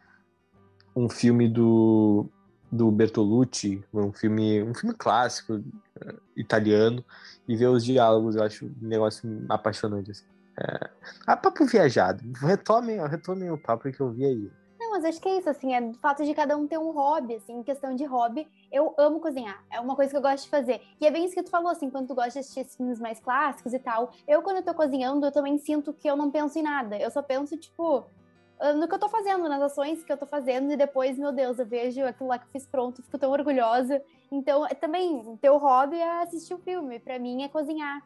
um 0.96 1.08
filme 1.08 1.48
do 1.48 2.28
do 2.72 2.92
Bertolucci, 2.92 3.84
um 3.94 4.12
filme, 4.12 4.62
um 4.62 4.74
filme 4.74 4.94
clássico 4.94 5.54
uh, 5.54 6.22
italiano, 6.36 7.04
e 7.48 7.56
ver 7.56 7.68
os 7.68 7.84
diálogos, 7.84 8.36
eu 8.36 8.44
acho 8.44 8.66
um 8.66 8.74
negócio 8.82 9.46
apaixonante. 9.50 10.12
Assim. 10.12 10.26
É... 10.60 10.90
Ah, 11.26 11.38
papo 11.38 11.66
viajado. 11.66 12.24
Retomem, 12.40 13.00
retomem 13.08 13.50
o 13.52 13.58
papo 13.58 13.92
que 13.92 14.00
eu 14.00 14.12
vi 14.12 14.26
aí. 14.26 14.52
Não, 14.80 14.92
mas 14.92 15.06
acho 15.06 15.20
que 15.20 15.28
é 15.28 15.38
isso, 15.38 15.50
assim, 15.50 15.74
é 15.74 15.82
o 15.82 15.94
fato 15.96 16.24
de 16.24 16.34
cada 16.34 16.56
um 16.56 16.68
ter 16.68 16.78
um 16.78 16.92
hobby, 16.92 17.36
assim, 17.36 17.60
em 17.60 17.64
questão 17.64 17.96
de 17.96 18.06
hobby, 18.06 18.48
eu 18.72 18.94
amo 18.98 19.20
cozinhar, 19.20 19.62
é 19.72 19.80
uma 19.80 19.96
coisa 19.96 20.12
que 20.12 20.18
eu 20.18 20.22
gosto 20.22 20.44
de 20.44 20.50
fazer. 20.50 20.82
E 21.02 21.06
é 21.06 21.12
bem 21.12 21.26
isso 21.26 21.34
que 21.34 21.44
tu 21.44 21.50
falou, 21.50 21.70
assim, 21.70 21.90
quando 21.90 22.08
tu 22.08 22.16
gosta 22.16 22.32
de 22.32 22.40
assistir 22.40 22.64
filmes 22.66 23.00
mais 23.00 23.20
clássicos 23.20 23.74
e 23.74 23.80
tal, 23.80 24.12
eu 24.28 24.42
quando 24.42 24.58
eu 24.58 24.64
tô 24.64 24.74
cozinhando, 24.74 25.26
eu 25.26 25.32
também 25.32 25.58
sinto 25.58 25.92
que 25.92 26.08
eu 26.08 26.16
não 26.16 26.32
penso 26.32 26.58
em 26.58 26.62
nada, 26.62 26.98
eu 26.98 27.12
só 27.12 27.22
penso, 27.22 27.58
tipo, 27.58 28.06
no 28.76 28.88
que 28.88 28.94
eu 28.94 29.00
tô 29.00 29.10
fazendo, 29.10 29.48
nas 29.48 29.62
ações 29.62 30.04
que 30.04 30.12
eu 30.12 30.18
tô 30.18 30.26
fazendo, 30.26 30.72
e 30.72 30.78
depois, 30.78 31.18
meu 31.18 31.32
Deus, 31.32 31.60
eu 31.60 31.66
vejo 31.66 32.04
aquilo 32.04 32.30
lá 32.30 32.40
que 32.40 32.46
eu 32.46 32.52
fiz 32.52 32.66
pronto, 32.66 33.04
fico 33.04 33.18
tão 33.18 33.32
orgulhosa. 33.32 34.02
Então, 34.32 34.66
é 34.66 34.74
também, 34.74 35.38
teu 35.42 35.58
hobby 35.58 35.98
é 35.98 36.22
assistir 36.22 36.54
o 36.54 36.58
um 36.58 36.62
filme, 36.62 37.00
para 37.00 37.20
mim 37.20 37.44
é 37.44 37.48
cozinhar. 37.48 38.02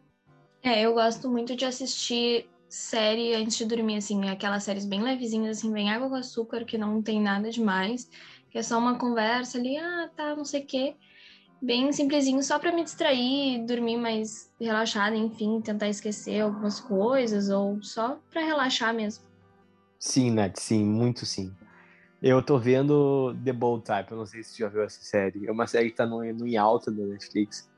É, 0.64 0.82
eu 0.82 0.94
gosto 0.94 1.30
muito 1.30 1.56
de 1.56 1.66
assistir 1.66 2.48
série 2.70 3.34
antes 3.34 3.58
de 3.58 3.66
dormir, 3.66 3.98
assim, 3.98 4.30
aquelas 4.30 4.64
séries 4.64 4.86
bem 4.86 5.02
levezinhas, 5.02 5.58
assim, 5.58 5.72
bem 5.72 5.90
água 5.90 6.10
com 6.10 6.16
açúcar, 6.16 6.64
que 6.66 6.78
não 6.78 7.02
tem 7.02 7.20
nada 7.22 7.50
demais, 7.50 8.10
que 8.50 8.58
é 8.58 8.64
só 8.64 8.78
uma 8.78 8.98
conversa 8.98 9.58
ali, 9.58 9.78
ah, 9.78 10.10
tá, 10.16 10.36
não 10.36 10.46
sei 10.46 10.62
o 10.62 10.66
quê. 10.66 10.96
Bem 11.62 11.92
simplesinho, 11.92 12.42
só 12.42 12.58
para 12.58 12.72
me 12.72 12.84
distrair, 12.84 13.64
dormir 13.66 13.98
mais 13.98 14.52
relaxada, 14.60 15.16
enfim, 15.16 15.62
tentar 15.62 15.90
esquecer 15.90 16.42
algumas 16.42 16.80
coisas, 16.80 17.50
ou 17.50 17.82
só 17.84 18.20
para 18.32 18.42
relaxar 18.42 18.94
mesmo. 18.94 19.31
Sim, 20.02 20.32
Nath, 20.32 20.58
sim, 20.58 20.84
muito 20.84 21.28
sim. 21.28 21.54
Eu 22.24 22.42
tô 22.42 22.58
vendo 22.58 23.36
The 23.46 23.54
Bold 23.54 23.84
Type, 23.86 24.12
eu 24.12 24.18
não 24.18 24.26
sei 24.26 24.42
se 24.42 24.50
você 24.56 24.64
já 24.64 24.68
viu 24.68 24.82
essa 24.82 25.00
série. 25.00 25.46
É 25.46 25.52
uma 25.52 25.68
série 25.68 25.92
que 25.92 25.96
tá 25.96 26.08
no, 26.08 26.24
no 26.34 26.48
em 26.48 26.58
alta 26.58 26.90
da 26.90 27.06
Netflix. 27.06 27.70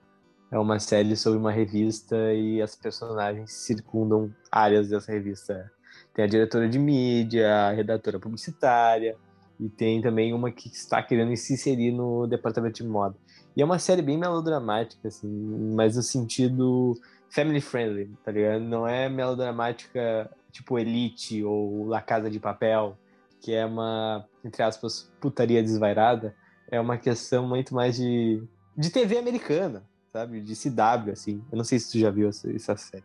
É 0.50 0.58
uma 0.58 0.80
série 0.80 1.18
sobre 1.18 1.38
uma 1.38 1.52
revista 1.52 2.16
e 2.34 2.62
as 2.62 2.78
personagens 2.78 3.52
circundam 3.52 4.34
áreas 4.50 4.88
dessa 4.88 5.12
revista. 5.12 5.70
Tem 6.14 6.24
a 6.24 6.28
diretora 6.28 6.70
de 6.70 6.80
mídia, 6.80 7.54
a 7.54 7.72
redatora 7.72 8.18
publicitária, 8.18 9.18
e 9.60 9.68
tem 9.68 10.02
também 10.02 10.34
uma 10.34 10.50
que 10.50 10.70
está 10.70 11.04
querendo 11.04 11.36
se 11.36 11.56
inserir 11.56 11.92
no 11.92 12.26
departamento 12.26 12.82
de 12.82 12.88
moda. 12.88 13.18
E 13.54 13.62
é 13.62 13.66
uma 13.66 13.80
série 13.80 14.02
bem 14.02 14.18
melodramática, 14.18 15.10
assim, 15.10 15.28
mas 15.76 15.98
no 15.98 16.02
sentido 16.02 16.98
family 17.30 17.60
friendly, 17.60 18.10
tá 18.24 18.32
ligado? 18.32 18.62
Não 18.62 18.88
é 18.88 19.10
melodramática 19.10 20.32
tipo 20.54 20.80
Elite 20.80 21.44
ou 21.44 21.88
La 21.88 22.02
Casa 22.02 22.30
de 22.30 22.40
Papel, 22.40 22.98
que 23.42 23.52
é 23.52 23.66
uma, 23.66 24.26
entre 24.46 24.64
aspas, 24.64 25.12
putaria 25.20 25.62
desvairada, 25.62 26.34
é 26.72 26.80
uma 26.80 26.98
questão 26.98 27.46
muito 27.46 27.76
mais 27.76 27.98
de, 27.98 28.42
de 28.78 28.90
TV 28.90 29.18
americana, 29.18 29.84
sabe? 30.14 30.40
De 30.40 30.56
CW, 30.56 31.12
assim. 31.12 31.44
Eu 31.52 31.58
não 31.58 31.66
sei 31.66 31.80
se 31.80 31.92
tu 31.92 32.00
já 32.00 32.10
viu 32.10 32.30
essa, 32.30 32.50
essa 32.56 32.78
série. 32.78 33.04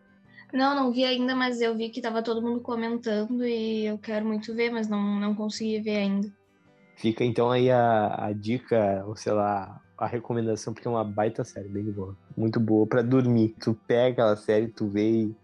Não, 0.53 0.75
não 0.75 0.93
vi 0.93 1.05
ainda, 1.05 1.35
mas 1.35 1.61
eu 1.61 1.77
vi 1.77 1.89
que 1.89 2.01
tava 2.01 2.23
todo 2.23 2.41
mundo 2.41 2.61
comentando 2.61 3.45
e 3.45 3.87
eu 3.87 3.99
quero 3.99 4.25
muito 4.25 4.55
ver, 4.55 4.71
mas 4.71 4.89
não, 4.89 5.19
não 5.19 5.35
consegui 5.35 5.81
ver 5.81 5.97
ainda. 5.97 6.33
Fica 6.97 7.25
então 7.25 7.51
aí 7.51 7.71
a, 7.71 8.27
a 8.27 8.33
dica, 8.33 9.05
ou 9.07 9.17
sei 9.17 9.33
lá, 9.33 9.81
a 9.97 10.07
recomendação, 10.07 10.73
porque 10.73 10.87
é 10.87 10.91
uma 10.91 11.05
baita 11.05 11.45
série, 11.45 11.69
bem 11.69 11.85
boa. 11.91 12.17
Muito 12.37 12.61
boa 12.61 12.87
para 12.87 13.03
dormir. 13.03 13.55
Tu 13.61 13.75
pega 13.87 14.13
aquela 14.13 14.37
série, 14.37 14.69
tu 14.69 14.89
vê 14.89 15.11
e. 15.11 15.37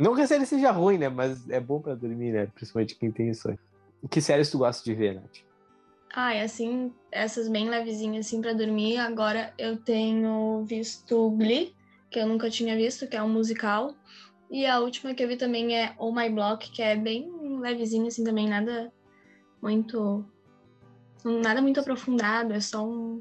Não 0.00 0.14
que 0.14 0.22
a 0.22 0.26
série 0.26 0.46
seja 0.46 0.70
ruim, 0.70 0.96
né? 0.96 1.08
Mas 1.08 1.48
é 1.50 1.60
bom 1.60 1.80
para 1.80 1.94
dormir, 1.94 2.32
né? 2.32 2.46
Principalmente 2.46 2.96
quem 2.96 3.12
tem 3.12 3.28
isso. 3.28 3.48
Que 4.10 4.20
séries 4.20 4.50
tu 4.50 4.58
gosta 4.58 4.82
de 4.82 4.94
ver, 4.94 5.14
Nath? 5.14 5.38
Ah, 6.12 6.34
é 6.34 6.42
assim, 6.42 6.92
essas 7.12 7.48
bem 7.48 7.68
levezinhas 7.68 8.26
assim 8.26 8.40
para 8.40 8.54
dormir. 8.54 8.96
Agora 8.96 9.52
eu 9.58 9.76
tenho 9.76 10.64
visto 10.64 11.30
Glee, 11.32 11.74
que 12.10 12.18
eu 12.18 12.26
nunca 12.26 12.48
tinha 12.48 12.74
visto, 12.74 13.06
que 13.06 13.16
é 13.16 13.22
um 13.22 13.28
musical. 13.28 13.94
E 14.50 14.66
a 14.66 14.80
última 14.80 15.14
que 15.14 15.22
eu 15.22 15.28
vi 15.28 15.36
também 15.36 15.76
é 15.76 15.94
Oh 15.98 16.12
My 16.12 16.28
Block, 16.28 16.70
que 16.72 16.82
é 16.82 16.96
bem 16.96 17.30
levezinha 17.60 18.08
assim 18.08 18.24
também, 18.24 18.48
nada 18.48 18.92
muito 19.62 20.24
nada 21.24 21.60
muito 21.60 21.78
aprofundado, 21.78 22.52
é 22.54 22.60
só 22.60 22.84
um 22.84 23.20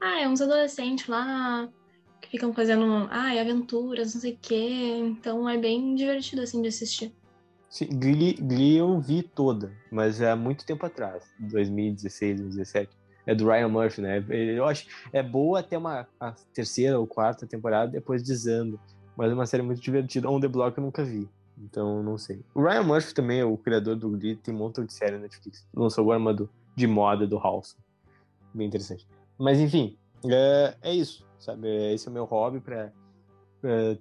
ah, 0.00 0.20
é 0.20 0.28
uns 0.28 0.40
adolescentes 0.40 1.08
lá 1.08 1.68
que 2.20 2.28
ficam 2.28 2.52
fazendo, 2.52 2.84
ah, 3.10 3.40
aventuras, 3.40 4.14
não 4.14 4.20
sei 4.20 4.32
o 4.32 4.38
quê. 4.40 4.96
Então 4.98 5.48
é 5.48 5.56
bem 5.56 5.94
divertido 5.94 6.42
assim 6.42 6.62
de 6.62 6.68
assistir. 6.68 7.12
Sim, 7.68 7.86
Glee, 7.86 8.34
Glee 8.34 8.76
eu 8.76 8.98
vi 9.00 9.22
toda, 9.22 9.72
mas 9.90 10.20
é 10.20 10.30
há 10.30 10.36
muito 10.36 10.64
tempo 10.64 10.86
atrás, 10.86 11.24
2016, 11.38 12.40
2017. 12.40 12.90
É 13.26 13.34
do 13.34 13.44
Ryan 13.44 13.68
Murphy, 13.68 14.00
né? 14.00 14.24
Eu 14.28 14.64
acho 14.64 14.86
é 15.12 15.20
boa 15.22 15.58
até 15.58 15.76
uma 15.76 16.06
a 16.20 16.32
terceira 16.54 16.98
ou 16.98 17.06
quarta 17.06 17.44
temporada, 17.44 17.90
depois 17.90 18.22
desando. 18.22 18.78
Mas 19.16 19.30
é 19.30 19.34
uma 19.34 19.46
série 19.46 19.62
muito 19.62 19.80
divertida. 19.80 20.30
On 20.30 20.38
the 20.38 20.46
Block 20.46 20.78
eu 20.78 20.84
nunca 20.84 21.02
vi. 21.02 21.28
Então, 21.58 22.02
não 22.02 22.18
sei. 22.18 22.40
O 22.54 22.62
Ryan 22.62 22.82
Murphy 22.82 23.14
também 23.14 23.40
é 23.40 23.44
o 23.44 23.56
criador 23.56 23.96
do 23.96 24.10
Glee, 24.10 24.36
tem 24.36 24.54
um 24.54 24.58
montão 24.58 24.84
de 24.84 24.92
série 24.92 25.12
na 25.12 25.22
Netflix. 25.22 25.66
Lançou 25.74 26.02
agora 26.02 26.18
uma 26.18 26.34
do, 26.34 26.48
de 26.74 26.86
moda 26.86 27.26
do 27.26 27.38
House. 27.38 27.76
Bem 28.54 28.66
interessante. 28.66 29.06
Mas, 29.38 29.58
enfim, 29.58 29.96
é, 30.24 30.76
é 30.82 30.94
isso, 30.94 31.24
sabe? 31.38 31.68
Esse 31.92 32.08
é 32.08 32.10
o 32.10 32.14
meu 32.14 32.24
hobby 32.24 32.60
para 32.60 32.92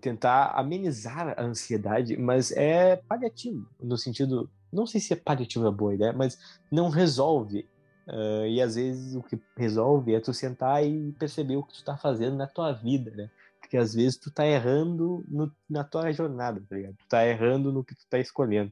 tentar 0.01 0.51
amenizar 0.55 1.34
a 1.38 1.43
ansiedade, 1.43 2.17
mas 2.17 2.51
é 2.51 2.98
paliativo, 2.98 3.67
no 3.81 3.98
sentido, 3.98 4.50
não 4.72 4.86
sei 4.86 5.00
se 5.01 5.13
é 5.13 5.15
paliativo 5.15 5.67
a 5.67 5.72
boa 5.72 5.93
ideia, 5.93 6.13
mas 6.13 6.38
não 6.72 6.89
resolve. 6.89 7.67
Uh, 8.07 8.45
e 8.45 8.62
às 8.62 8.75
vezes 8.75 9.15
o 9.15 9.24
que 9.24 9.39
resolve 9.57 10.13
é 10.13 10.19
tu 10.19 10.31
sentar 10.31 10.86
e 10.86 11.12
perceber 11.13 11.55
o 11.55 11.63
que 11.63 11.74
tu 11.74 11.84
tá 11.84 11.98
fazendo 11.98 12.36
na 12.36 12.45
tua 12.45 12.72
vida, 12.72 13.10
né? 13.12 13.31
Porque 13.60 13.77
às 13.77 13.95
vezes 13.95 14.15
tu 14.15 14.29
tá 14.29 14.45
errando 14.45 15.25
no, 15.27 15.51
na 15.67 15.84
tua 15.84 16.12
jornada, 16.12 16.62
tá 16.69 16.75
ligado? 16.75 16.95
Tu 16.98 17.07
tá 17.10 17.25
errando 17.25 17.72
no 17.72 17.84
que 17.84 17.95
tu 17.95 18.05
tá 18.07 18.19
escolhendo. 18.19 18.72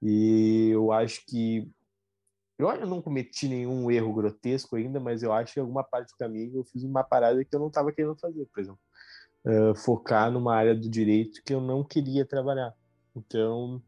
E 0.00 0.70
eu 0.72 0.90
acho 0.90 1.24
que 1.26 1.70
eu 2.70 2.86
não 2.86 3.02
cometi 3.02 3.48
nenhum 3.48 3.90
erro 3.90 4.12
grotesco 4.12 4.76
ainda, 4.76 5.00
mas 5.00 5.22
eu 5.22 5.32
acho 5.32 5.54
que 5.54 5.60
alguma 5.60 5.82
parte 5.82 6.12
do 6.12 6.18
caminho 6.18 6.58
eu 6.58 6.64
fiz 6.64 6.84
uma 6.84 7.02
parada 7.02 7.44
que 7.44 7.54
eu 7.54 7.60
não 7.60 7.68
estava 7.68 7.92
querendo 7.92 8.16
fazer, 8.16 8.46
por 8.52 8.60
exemplo 8.60 8.80
uh, 9.44 9.74
focar 9.74 10.30
numa 10.30 10.54
área 10.54 10.74
do 10.74 10.88
direito 10.88 11.42
que 11.44 11.54
eu 11.54 11.60
não 11.60 11.84
queria 11.84 12.24
trabalhar. 12.24 12.72
Então, 13.14 13.82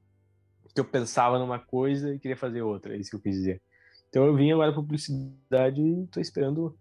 que 0.74 0.80
eu 0.80 0.84
pensava 0.84 1.38
numa 1.38 1.58
coisa 1.58 2.14
e 2.14 2.18
queria 2.18 2.36
fazer 2.36 2.62
outra, 2.62 2.94
é 2.94 2.98
isso 2.98 3.10
que 3.10 3.16
eu 3.16 3.20
quis 3.20 3.36
dizer. 3.36 3.62
Então 4.08 4.24
eu 4.24 4.34
vim 4.34 4.52
agora 4.52 4.72
para 4.72 4.80
publicidade 4.80 5.80
e 5.80 6.04
estou 6.04 6.20
esperando 6.20 6.76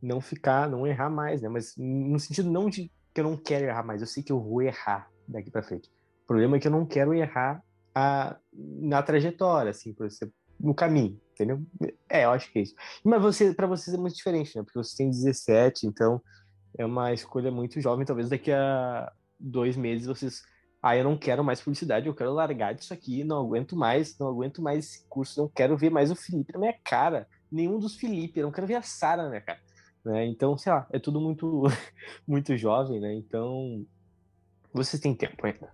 não 0.00 0.20
ficar, 0.20 0.68
não 0.68 0.86
errar 0.86 1.10
mais, 1.10 1.42
né? 1.42 1.48
Mas 1.48 1.74
no 1.76 2.18
sentido 2.18 2.50
não 2.50 2.68
de 2.68 2.90
que 3.12 3.20
eu 3.20 3.24
não 3.24 3.36
quero 3.36 3.64
errar 3.64 3.84
mais, 3.84 4.00
eu 4.00 4.06
sei 4.06 4.22
que 4.22 4.30
eu 4.30 4.40
vou 4.40 4.62
errar 4.62 5.10
daqui 5.26 5.50
para 5.50 5.62
frente. 5.62 5.88
O 6.22 6.26
problema 6.26 6.56
é 6.56 6.60
que 6.60 6.68
eu 6.68 6.72
não 6.72 6.86
quero 6.86 7.14
errar 7.14 7.62
a, 7.94 8.36
na 8.52 9.02
trajetória, 9.02 9.70
assim, 9.70 9.92
por 9.92 10.06
exemplo, 10.06 10.34
no 10.60 10.74
caminho, 10.74 11.20
entendeu? 11.38 11.62
É, 12.08 12.24
eu 12.24 12.30
acho 12.30 12.50
que 12.52 12.58
é 12.58 12.62
isso. 12.62 12.74
Mas 13.04 13.22
você, 13.22 13.54
para 13.54 13.66
vocês 13.66 13.94
é 13.94 13.98
muito 13.98 14.16
diferente, 14.16 14.56
né? 14.56 14.62
Porque 14.62 14.78
você 14.78 14.96
tem 14.96 15.10
17, 15.10 15.86
então 15.86 16.20
é 16.76 16.84
uma 16.84 17.12
escolha 17.12 17.50
muito 17.50 17.80
jovem. 17.80 18.04
Talvez 18.04 18.28
daqui 18.28 18.50
a 18.52 19.12
dois 19.38 19.76
meses 19.76 20.06
vocês. 20.06 20.42
Ah, 20.80 20.96
eu 20.96 21.02
não 21.02 21.16
quero 21.16 21.42
mais 21.42 21.60
publicidade, 21.60 22.06
eu 22.06 22.14
quero 22.14 22.32
largar 22.32 22.72
disso 22.72 22.94
aqui, 22.94 23.24
não 23.24 23.40
aguento 23.40 23.74
mais, 23.74 24.16
não 24.16 24.28
aguento 24.28 24.62
mais 24.62 24.84
esse 24.84 25.08
curso, 25.08 25.40
não 25.40 25.48
quero 25.48 25.76
ver 25.76 25.90
mais 25.90 26.08
o 26.10 26.14
Felipe 26.14 26.52
na 26.52 26.58
minha 26.60 26.74
cara. 26.84 27.28
Nenhum 27.50 27.80
dos 27.80 27.96
Felipe, 27.96 28.38
eu 28.38 28.44
não 28.44 28.52
quero 28.52 28.66
ver 28.66 28.76
a 28.76 28.82
Sara 28.82 29.24
na 29.24 29.28
minha 29.28 29.40
cara. 29.40 29.58
Né? 30.04 30.26
Então, 30.26 30.56
sei 30.56 30.72
lá, 30.72 30.86
é 30.92 30.98
tudo 31.00 31.20
muito, 31.20 31.64
muito 32.26 32.56
jovem, 32.56 33.00
né? 33.00 33.12
Então, 33.12 33.84
vocês 34.72 35.02
têm 35.02 35.16
tempo 35.16 35.44
ainda. 35.44 35.72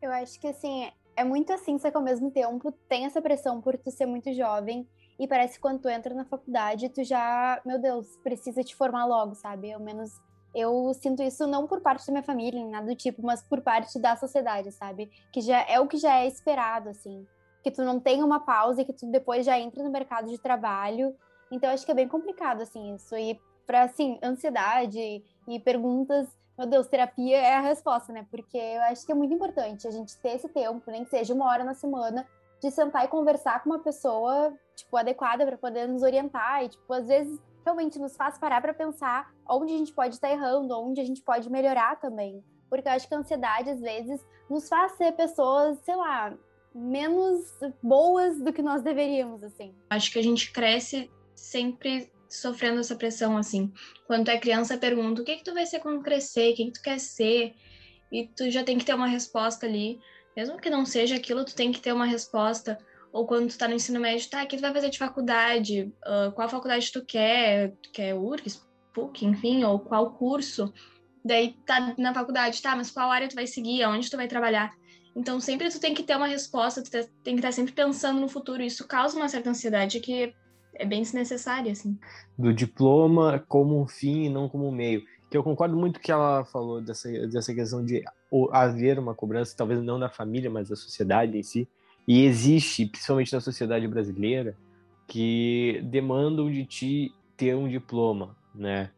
Eu 0.00 0.10
acho 0.10 0.40
que 0.40 0.48
assim, 0.48 0.90
é 1.16 1.24
muito 1.24 1.52
assim, 1.52 1.78
só 1.78 1.90
que 1.90 1.96
ao 1.96 2.02
mesmo 2.02 2.30
tempo 2.30 2.72
tem 2.88 3.04
essa 3.04 3.20
pressão 3.20 3.60
por 3.60 3.76
tu 3.76 3.90
ser 3.90 4.06
muito 4.06 4.32
jovem 4.32 4.88
e 5.18 5.28
parece 5.28 5.54
que 5.54 5.60
quando 5.60 5.80
tu 5.80 5.88
entra 5.88 6.14
na 6.14 6.24
faculdade, 6.24 6.88
tu 6.88 7.04
já, 7.04 7.60
meu 7.64 7.78
Deus, 7.78 8.16
precisa 8.22 8.62
te 8.62 8.74
formar 8.74 9.04
logo, 9.04 9.34
sabe? 9.34 9.72
Ao 9.72 9.80
menos 9.80 10.10
eu 10.54 10.92
sinto 10.94 11.22
isso 11.22 11.46
não 11.46 11.66
por 11.66 11.80
parte 11.80 12.06
da 12.06 12.12
minha 12.12 12.22
família, 12.22 12.64
nada 12.66 12.86
do 12.86 12.96
tipo, 12.96 13.22
mas 13.22 13.42
por 13.42 13.60
parte 13.62 13.98
da 13.98 14.16
sociedade, 14.16 14.70
sabe? 14.72 15.10
Que 15.32 15.40
já 15.40 15.62
é 15.68 15.80
o 15.80 15.88
que 15.88 15.96
já 15.96 16.18
é 16.18 16.26
esperado, 16.26 16.88
assim. 16.88 17.26
Que 17.62 17.70
tu 17.70 17.82
não 17.82 17.98
tenha 17.98 18.24
uma 18.24 18.40
pausa 18.40 18.82
e 18.82 18.84
que 18.84 18.92
tu 18.92 19.10
depois 19.10 19.46
já 19.46 19.58
entra 19.58 19.82
no 19.82 19.90
mercado 19.90 20.28
de 20.28 20.38
trabalho. 20.38 21.14
Então, 21.50 21.70
acho 21.70 21.86
que 21.86 21.92
é 21.92 21.94
bem 21.94 22.08
complicado, 22.08 22.62
assim, 22.62 22.94
isso. 22.94 23.16
E 23.16 23.40
para, 23.66 23.84
assim, 23.84 24.18
ansiedade 24.22 25.22
e 25.48 25.60
perguntas, 25.60 26.28
meu 26.58 26.66
Deus, 26.66 26.86
terapia 26.86 27.38
é 27.38 27.54
a 27.54 27.60
resposta, 27.60 28.12
né? 28.12 28.26
Porque 28.30 28.56
eu 28.56 28.82
acho 28.82 29.04
que 29.06 29.12
é 29.12 29.14
muito 29.14 29.32
importante 29.32 29.86
a 29.86 29.90
gente 29.90 30.16
ter 30.18 30.36
esse 30.36 30.48
tempo, 30.48 30.90
nem 30.90 31.04
que 31.04 31.10
seja 31.10 31.34
uma 31.34 31.46
hora 31.46 31.64
na 31.64 31.74
semana, 31.74 32.26
de 32.60 32.70
sentar 32.70 33.04
e 33.04 33.08
conversar 33.08 33.62
com 33.62 33.70
uma 33.70 33.80
pessoa, 33.80 34.54
tipo, 34.76 34.96
adequada 34.96 35.44
para 35.44 35.56
poder 35.56 35.88
nos 35.88 36.02
orientar 36.02 36.64
e, 36.64 36.68
tipo, 36.68 36.92
às 36.92 37.08
vezes 37.08 37.40
realmente 37.64 37.98
nos 37.98 38.16
faz 38.16 38.38
parar 38.38 38.60
para 38.60 38.74
pensar 38.74 39.32
onde 39.48 39.74
a 39.74 39.78
gente 39.78 39.92
pode 39.92 40.14
estar 40.14 40.28
tá 40.28 40.34
errando, 40.34 40.78
onde 40.78 41.00
a 41.00 41.04
gente 41.04 41.22
pode 41.22 41.50
melhorar 41.50 41.98
também. 41.98 42.42
Porque 42.68 42.88
eu 42.88 42.92
acho 42.92 43.08
que 43.08 43.14
a 43.14 43.18
ansiedade, 43.18 43.70
às 43.70 43.80
vezes, 43.80 44.24
nos 44.48 44.68
faz 44.68 44.92
ser 44.92 45.12
pessoas, 45.12 45.78
sei 45.78 45.96
lá, 45.96 46.32
menos 46.74 47.44
boas 47.82 48.40
do 48.40 48.52
que 48.52 48.62
nós 48.62 48.82
deveríamos, 48.82 49.42
assim. 49.42 49.74
Acho 49.90 50.12
que 50.12 50.18
a 50.18 50.22
gente 50.22 50.52
cresce 50.52 51.10
sempre 51.34 52.10
sofrendo 52.34 52.80
essa 52.80 52.96
pressão, 52.96 53.36
assim. 53.36 53.72
Quando 54.06 54.24
tu 54.24 54.30
é 54.30 54.38
criança, 54.38 54.78
pergunta 54.78 55.22
o 55.22 55.24
que 55.24 55.36
que 55.36 55.44
tu 55.44 55.54
vai 55.54 55.66
ser 55.66 55.80
quando 55.80 56.02
crescer, 56.02 56.52
o 56.52 56.56
que 56.56 56.72
tu 56.72 56.82
quer 56.82 56.98
ser, 56.98 57.54
e 58.10 58.26
tu 58.26 58.50
já 58.50 58.64
tem 58.64 58.78
que 58.78 58.84
ter 58.84 58.94
uma 58.94 59.06
resposta 59.06 59.66
ali. 59.66 59.98
Mesmo 60.36 60.58
que 60.58 60.70
não 60.70 60.84
seja 60.86 61.16
aquilo, 61.16 61.44
tu 61.44 61.54
tem 61.54 61.70
que 61.72 61.80
ter 61.80 61.92
uma 61.92 62.06
resposta. 62.06 62.78
Ou 63.12 63.26
quando 63.26 63.50
tu 63.50 63.58
tá 63.58 63.68
no 63.68 63.74
ensino 63.74 64.00
médio, 64.00 64.30
tá, 64.30 64.42
o 64.42 64.46
que 64.46 64.56
tu 64.56 64.62
vai 64.62 64.72
fazer 64.72 64.88
de 64.88 64.98
faculdade? 64.98 65.92
Uh, 66.06 66.32
qual 66.32 66.48
faculdade 66.48 66.90
tu 66.90 67.04
quer? 67.04 67.72
Tu 67.82 67.90
quer 67.92 68.14
URGS, 68.14 68.66
PUC, 68.94 69.26
enfim, 69.26 69.64
ou 69.64 69.78
qual 69.78 70.14
curso? 70.14 70.72
Daí 71.24 71.54
tá 71.66 71.94
na 71.98 72.14
faculdade, 72.14 72.60
tá, 72.60 72.74
mas 72.74 72.90
qual 72.90 73.10
área 73.10 73.28
tu 73.28 73.34
vai 73.34 73.46
seguir? 73.46 73.82
Aonde 73.82 74.10
tu 74.10 74.16
vai 74.16 74.26
trabalhar? 74.26 74.72
Então 75.14 75.38
sempre 75.38 75.68
tu 75.68 75.78
tem 75.78 75.92
que 75.92 76.02
ter 76.02 76.16
uma 76.16 76.26
resposta, 76.26 76.82
tu 76.82 76.90
tem 76.90 77.34
que 77.34 77.40
estar 77.40 77.52
sempre 77.52 77.72
pensando 77.72 78.20
no 78.20 78.28
futuro. 78.28 78.62
Isso 78.62 78.86
causa 78.86 79.16
uma 79.16 79.28
certa 79.28 79.50
ansiedade 79.50 80.00
que 80.00 80.34
é 80.74 80.84
bem 80.84 81.02
desnecessária, 81.02 81.72
assim. 81.72 81.98
Do 82.36 82.52
diploma 82.52 83.44
como 83.48 83.80
um 83.80 83.86
fim 83.86 84.24
e 84.24 84.28
não 84.28 84.48
como 84.48 84.66
um 84.66 84.72
meio. 84.72 85.02
Que 85.30 85.36
eu 85.36 85.42
concordo 85.42 85.76
muito 85.76 86.00
que 86.00 86.12
ela 86.12 86.44
falou 86.44 86.80
dessa, 86.80 87.10
dessa 87.28 87.54
questão 87.54 87.84
de 87.84 88.02
haver 88.50 88.98
uma 88.98 89.14
cobrança, 89.14 89.56
talvez 89.56 89.82
não 89.82 89.98
da 89.98 90.08
família, 90.08 90.50
mas 90.50 90.68
da 90.68 90.76
sociedade 90.76 91.38
em 91.38 91.42
si. 91.42 91.68
E 92.06 92.24
existe, 92.24 92.86
principalmente 92.86 93.32
na 93.32 93.40
sociedade 93.40 93.86
brasileira, 93.86 94.56
que 95.06 95.80
demandam 95.84 96.50
de 96.50 96.64
ti 96.64 97.14
ter 97.36 97.54
um 97.54 97.68
diploma, 97.68 98.36
né? 98.54 98.90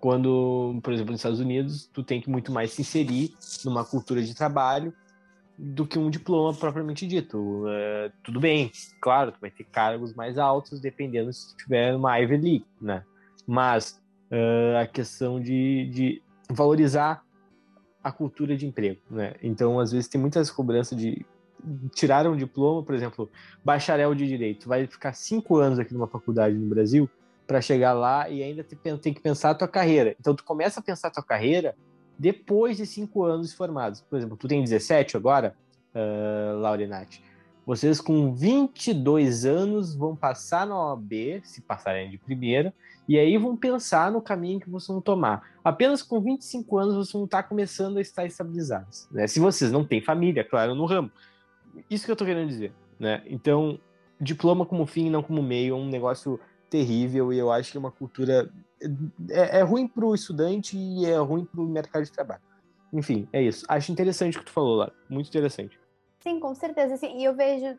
Quando, 0.00 0.78
por 0.82 0.92
exemplo, 0.92 1.12
nos 1.12 1.20
Estados 1.20 1.40
Unidos, 1.40 1.88
tu 1.92 2.02
tem 2.02 2.20
que 2.20 2.28
muito 2.28 2.50
mais 2.50 2.72
se 2.72 2.82
inserir 2.82 3.34
numa 3.64 3.84
cultura 3.84 4.22
de 4.22 4.34
trabalho 4.34 4.92
do 5.58 5.86
que 5.86 5.98
um 5.98 6.10
diploma 6.10 6.56
propriamente 6.56 7.06
dito. 7.06 7.64
É, 7.68 8.12
tudo 8.22 8.38
bem, 8.38 8.70
claro, 9.00 9.32
tu 9.32 9.40
vai 9.40 9.50
ter 9.50 9.64
cargos 9.64 10.14
mais 10.14 10.38
altos 10.38 10.80
dependendo 10.80 11.32
se 11.32 11.50
tu 11.50 11.56
tiver 11.64 11.94
uma 11.94 12.18
Ivy 12.18 12.36
League, 12.36 12.66
né? 12.80 13.02
Mas 13.46 14.00
uh, 14.30 14.78
a 14.82 14.86
questão 14.86 15.40
de, 15.40 15.88
de 15.90 16.22
valorizar 16.50 17.24
a 18.02 18.12
cultura 18.12 18.56
de 18.56 18.66
emprego, 18.66 19.00
né? 19.10 19.34
Então, 19.42 19.80
às 19.80 19.92
vezes 19.92 20.08
tem 20.08 20.20
muitas 20.20 20.50
cobranças 20.50 20.96
de 20.96 21.24
tirar 21.94 22.26
um 22.26 22.36
diploma, 22.36 22.82
por 22.82 22.94
exemplo, 22.94 23.30
bacharel 23.64 24.14
de 24.14 24.26
direito, 24.26 24.68
vai 24.68 24.86
ficar 24.86 25.12
cinco 25.14 25.56
anos 25.56 25.78
aqui 25.78 25.92
numa 25.92 26.06
faculdade 26.06 26.54
no 26.54 26.68
Brasil 26.68 27.08
para 27.46 27.60
chegar 27.60 27.92
lá 27.92 28.28
e 28.28 28.42
ainda 28.42 28.64
tem 28.64 29.14
que 29.14 29.20
pensar 29.20 29.50
a 29.50 29.54
tua 29.54 29.68
carreira. 29.68 30.14
Então, 30.20 30.34
tu 30.34 30.44
começa 30.44 30.80
a 30.80 30.82
pensar 30.82 31.08
a 31.08 31.12
tua 31.12 31.22
carreira 31.22 31.74
depois 32.18 32.76
de 32.76 32.86
cinco 32.86 33.24
anos 33.24 33.52
formados. 33.52 34.00
Por 34.00 34.16
exemplo, 34.16 34.36
tu 34.36 34.48
tem 34.48 34.62
17 34.62 35.16
agora, 35.16 35.54
uh, 35.94 36.58
Laurenati. 36.58 37.22
Vocês 37.66 38.00
com 38.00 38.32
22 38.32 39.44
anos 39.44 39.94
vão 39.94 40.14
passar 40.14 40.66
na 40.66 40.78
OAB, 40.78 41.42
se 41.42 41.60
passarem 41.60 42.08
de 42.08 42.16
primeira, 42.16 42.72
e 43.08 43.18
aí 43.18 43.36
vão 43.36 43.56
pensar 43.56 44.10
no 44.10 44.22
caminho 44.22 44.60
que 44.60 44.70
vocês 44.70 44.88
vão 44.88 45.00
tomar. 45.00 45.42
Apenas 45.64 46.00
com 46.00 46.20
25 46.20 46.78
anos 46.78 46.94
vocês 46.94 47.12
vão 47.12 47.24
estar 47.24 47.42
começando 47.42 47.96
a 47.96 48.00
estar 48.00 48.24
estabilizados. 48.24 49.08
Né? 49.10 49.26
Se 49.26 49.40
vocês 49.40 49.72
não 49.72 49.84
têm 49.84 50.00
família, 50.00 50.44
claro, 50.44 50.76
no 50.76 50.86
ramo. 50.86 51.10
Isso 51.90 52.04
que 52.04 52.10
eu 52.10 52.14
estou 52.14 52.26
querendo 52.26 52.48
dizer. 52.48 52.72
Né? 53.00 53.22
Então, 53.26 53.80
diploma 54.20 54.64
como 54.64 54.86
fim, 54.86 55.10
não 55.10 55.22
como 55.22 55.42
meio, 55.42 55.74
é 55.74 55.76
um 55.76 55.88
negócio 55.88 56.38
terrível 56.70 57.32
e 57.32 57.38
eu 57.38 57.50
acho 57.50 57.72
que 57.72 57.76
é 57.76 57.80
uma 57.80 57.90
cultura. 57.90 58.48
É, 59.30 59.60
é 59.60 59.62
ruim 59.62 59.88
para 59.88 60.04
o 60.04 60.14
estudante 60.14 60.76
e 60.76 61.06
é 61.06 61.16
ruim 61.18 61.44
para 61.44 61.60
o 61.60 61.64
mercado 61.64 62.04
de 62.04 62.12
trabalho. 62.12 62.42
Enfim, 62.92 63.28
é 63.32 63.42
isso. 63.42 63.64
Acho 63.68 63.92
interessante 63.92 64.36
o 64.36 64.40
que 64.40 64.46
tu 64.46 64.52
falou 64.52 64.76
lá. 64.76 64.92
Muito 65.08 65.28
interessante. 65.28 65.78
Sim, 66.20 66.40
com 66.40 66.54
certeza. 66.54 66.94
Assim, 66.94 67.18
e 67.18 67.24
eu 67.24 67.34
vejo. 67.34 67.78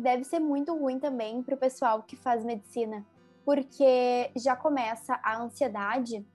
Deve 0.00 0.24
ser 0.24 0.38
muito 0.38 0.76
ruim 0.76 0.98
também 0.98 1.42
para 1.42 1.54
o 1.54 1.58
pessoal 1.58 2.02
que 2.02 2.14
faz 2.14 2.44
medicina, 2.44 3.06
porque 3.44 4.30
já 4.36 4.54
começa 4.54 5.18
a 5.22 5.40
ansiedade 5.40 6.26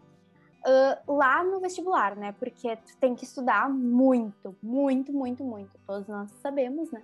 uh, 0.66 1.16
lá 1.16 1.44
no 1.44 1.60
vestibular, 1.60 2.16
né? 2.16 2.32
Porque 2.40 2.76
tu 2.78 2.98
tem 3.00 3.14
que 3.14 3.26
estudar 3.26 3.70
muito, 3.70 4.56
muito, 4.62 5.14
muito, 5.14 5.44
muito. 5.44 5.78
Todos 5.86 6.08
nós 6.08 6.32
sabemos, 6.42 6.92
né? 6.92 7.04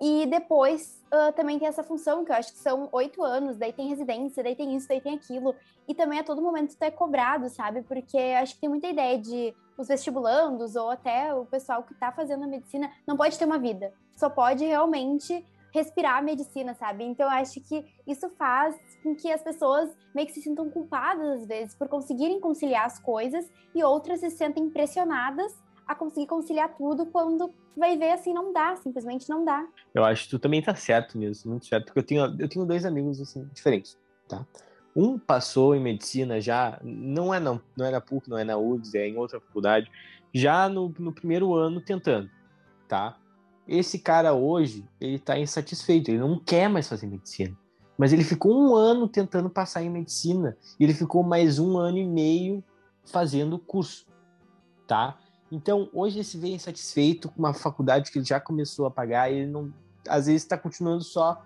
E 0.00 0.26
depois 0.26 1.02
uh, 1.06 1.32
também 1.32 1.58
tem 1.58 1.66
essa 1.66 1.82
função, 1.82 2.24
que 2.24 2.30
eu 2.30 2.36
acho 2.36 2.52
que 2.52 2.58
são 2.58 2.88
oito 2.92 3.22
anos, 3.22 3.56
daí 3.56 3.72
tem 3.72 3.88
residência, 3.88 4.42
daí 4.44 4.54
tem 4.54 4.76
isso, 4.76 4.86
daí 4.86 5.00
tem 5.00 5.14
aquilo. 5.14 5.54
E 5.88 5.94
também 5.94 6.20
a 6.20 6.24
todo 6.24 6.40
momento 6.40 6.76
tu 6.76 6.82
é 6.82 6.90
cobrado, 6.90 7.48
sabe? 7.48 7.82
Porque 7.82 8.16
acho 8.16 8.54
que 8.54 8.60
tem 8.60 8.68
muita 8.68 8.86
ideia 8.86 9.18
de 9.18 9.54
os 9.76 9.88
vestibulandos 9.88 10.76
ou 10.76 10.90
até 10.90 11.34
o 11.34 11.44
pessoal 11.46 11.82
que 11.82 11.94
tá 11.94 12.12
fazendo 12.12 12.44
a 12.44 12.48
medicina 12.48 12.90
não 13.06 13.16
pode 13.16 13.38
ter 13.38 13.44
uma 13.44 13.58
vida. 13.58 13.92
Só 14.16 14.28
pode 14.30 14.64
realmente 14.64 15.44
respirar 15.72 16.18
a 16.18 16.22
medicina, 16.22 16.74
sabe? 16.74 17.04
Então 17.04 17.28
acho 17.28 17.60
que 17.60 17.84
isso 18.06 18.28
faz 18.30 18.76
com 19.02 19.14
que 19.14 19.30
as 19.30 19.42
pessoas 19.42 19.90
meio 20.14 20.26
que 20.26 20.32
se 20.32 20.42
sintam 20.42 20.70
culpadas 20.70 21.42
às 21.42 21.46
vezes 21.46 21.74
por 21.74 21.88
conseguirem 21.88 22.40
conciliar 22.40 22.86
as 22.86 22.98
coisas 22.98 23.48
e 23.74 23.82
outras 23.82 24.20
se 24.20 24.30
sentem 24.30 24.68
pressionadas 24.70 25.54
a 25.86 25.94
conseguir 25.94 26.26
conciliar 26.26 26.74
tudo 26.76 27.06
quando 27.06 27.52
vai 27.78 27.96
ver 27.96 28.12
assim, 28.12 28.32
não 28.32 28.52
dá, 28.52 28.76
simplesmente 28.76 29.28
não 29.28 29.44
dá. 29.44 29.66
Eu 29.94 30.04
acho 30.04 30.24
que 30.24 30.30
tu 30.30 30.38
também 30.38 30.60
tá 30.60 30.74
certo 30.74 31.16
nisso, 31.16 31.48
muito 31.48 31.66
certo, 31.66 31.86
porque 31.86 32.00
eu 32.00 32.02
tenho, 32.02 32.36
eu 32.38 32.48
tenho 32.48 32.66
dois 32.66 32.84
amigos 32.84 33.20
assim, 33.20 33.48
diferentes, 33.52 33.98
tá? 34.28 34.44
Um 34.94 35.18
passou 35.18 35.74
em 35.74 35.80
medicina 35.80 36.40
já, 36.40 36.78
não 36.82 37.32
é, 37.32 37.38
não, 37.38 37.60
não 37.76 37.86
é 37.86 37.90
na 37.90 38.00
PUC, 38.00 38.28
não 38.28 38.38
é 38.38 38.44
na 38.44 38.56
UDS, 38.56 38.94
é 38.94 39.08
em 39.08 39.16
outra 39.16 39.40
faculdade, 39.40 39.90
já 40.34 40.68
no, 40.68 40.92
no 40.98 41.12
primeiro 41.12 41.54
ano 41.54 41.80
tentando, 41.80 42.28
tá? 42.88 43.16
Esse 43.66 43.98
cara 43.98 44.32
hoje, 44.32 44.84
ele 45.00 45.18
tá 45.18 45.38
insatisfeito, 45.38 46.10
ele 46.10 46.18
não 46.18 46.38
quer 46.38 46.68
mais 46.68 46.88
fazer 46.88 47.06
medicina. 47.06 47.56
Mas 47.98 48.12
ele 48.12 48.24
ficou 48.24 48.56
um 48.56 48.74
ano 48.74 49.08
tentando 49.08 49.50
passar 49.50 49.82
em 49.82 49.90
medicina, 49.90 50.56
e 50.80 50.84
ele 50.84 50.94
ficou 50.94 51.22
mais 51.22 51.58
um 51.58 51.76
ano 51.76 51.98
e 51.98 52.04
meio 52.04 52.64
fazendo 53.04 53.58
curso, 53.58 54.06
tá? 54.86 55.18
Então, 55.50 55.88
hoje 55.92 56.16
ele 56.16 56.24
se 56.24 56.36
vê 56.36 56.48
insatisfeito 56.48 57.28
com 57.28 57.38
uma 57.38 57.54
faculdade 57.54 58.10
que 58.10 58.18
ele 58.18 58.24
já 58.24 58.38
começou 58.38 58.86
a 58.86 58.90
pagar 58.90 59.32
e 59.32 59.38
ele 59.38 59.46
não, 59.46 59.72
às 60.06 60.26
vezes 60.26 60.42
está 60.42 60.58
continuando 60.58 61.02
só. 61.02 61.42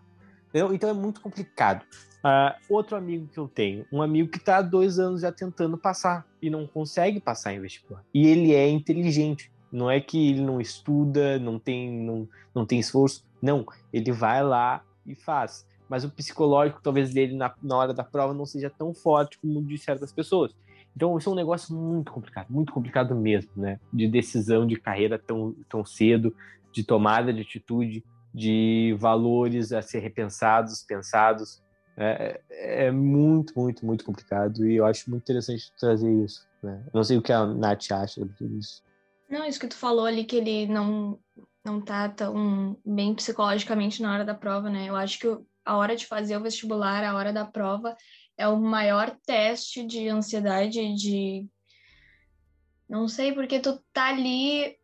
Entendeu? 0.48 0.74
Então 0.74 0.90
é 0.90 0.92
muito 0.92 1.20
complicado. 1.20 1.84
Uh, 2.22 2.54
outro 2.68 2.96
amigo 2.96 3.26
que 3.26 3.38
eu 3.38 3.48
tenho, 3.48 3.84
um 3.92 4.00
amigo 4.00 4.28
que 4.28 4.38
está 4.38 4.58
há 4.58 4.62
dois 4.62 4.98
anos 4.98 5.22
já 5.22 5.32
tentando 5.32 5.76
passar 5.76 6.24
e 6.40 6.48
não 6.48 6.66
consegue 6.66 7.18
passar 7.18 7.52
em 7.52 7.60
vestibular. 7.60 8.04
E 8.14 8.26
ele 8.26 8.54
é 8.54 8.68
inteligente. 8.68 9.50
Não 9.72 9.90
é 9.90 10.00
que 10.00 10.30
ele 10.30 10.42
não 10.42 10.60
estuda, 10.60 11.38
não 11.38 11.58
tem, 11.58 11.90
não, 11.90 12.28
não 12.54 12.66
tem 12.66 12.78
esforço. 12.78 13.24
Não, 13.40 13.66
ele 13.92 14.12
vai 14.12 14.42
lá 14.44 14.84
e 15.06 15.14
faz. 15.14 15.66
Mas 15.88 16.04
o 16.04 16.10
psicológico, 16.10 16.80
talvez, 16.82 17.12
dele 17.12 17.34
na, 17.34 17.52
na 17.62 17.76
hora 17.76 17.94
da 17.94 18.04
prova 18.04 18.32
não 18.32 18.46
seja 18.46 18.70
tão 18.70 18.94
forte 18.94 19.38
como 19.38 19.62
de 19.62 19.78
certas 19.78 20.12
pessoas. 20.12 20.54
Então, 20.94 21.16
isso 21.16 21.28
é 21.28 21.32
um 21.32 21.36
negócio 21.36 21.74
muito 21.74 22.12
complicado, 22.12 22.46
muito 22.50 22.72
complicado 22.72 23.14
mesmo, 23.14 23.50
né? 23.56 23.80
De 23.92 24.06
decisão 24.08 24.66
de 24.66 24.76
carreira 24.76 25.18
tão, 25.18 25.54
tão 25.68 25.84
cedo, 25.84 26.34
de 26.70 26.84
tomada 26.84 27.32
de 27.32 27.42
atitude, 27.42 28.04
de 28.34 28.96
valores 28.98 29.72
a 29.72 29.82
ser 29.82 30.00
repensados, 30.00 30.82
pensados. 30.82 31.62
É, 31.96 32.40
é, 32.50 32.86
é 32.86 32.90
muito, 32.90 33.52
muito, 33.58 33.84
muito 33.84 34.04
complicado 34.04 34.66
e 34.66 34.76
eu 34.76 34.86
acho 34.86 35.10
muito 35.10 35.22
interessante 35.22 35.72
trazer 35.78 36.10
isso. 36.24 36.50
Né? 36.62 36.80
não 36.94 37.02
sei 37.02 37.18
o 37.18 37.22
que 37.22 37.32
a 37.32 37.44
Nath 37.44 37.90
acha 37.90 38.20
sobre 38.20 38.34
tudo 38.34 38.56
isso. 38.56 38.82
Não, 39.28 39.44
isso 39.44 39.58
que 39.58 39.66
tu 39.66 39.76
falou 39.76 40.06
ali, 40.06 40.24
que 40.24 40.36
ele 40.36 40.66
não, 40.66 41.18
não 41.64 41.80
tá 41.80 42.08
tão 42.08 42.76
bem 42.84 43.14
psicologicamente 43.14 44.00
na 44.00 44.12
hora 44.12 44.24
da 44.24 44.34
prova, 44.34 44.70
né? 44.70 44.88
Eu 44.88 44.94
acho 44.94 45.18
que 45.18 45.26
a 45.64 45.76
hora 45.76 45.96
de 45.96 46.06
fazer 46.06 46.36
o 46.36 46.40
vestibular, 46.40 47.02
a 47.02 47.14
hora 47.16 47.32
da 47.32 47.44
prova, 47.44 47.96
é 48.36 48.48
o 48.48 48.56
maior 48.56 49.16
teste 49.24 49.84
de 49.84 50.08
ansiedade, 50.08 50.94
de. 50.94 51.48
Não 52.88 53.08
sei, 53.08 53.32
porque 53.32 53.58
tu 53.60 53.82
tá 53.92 54.08
ali, 54.08 54.76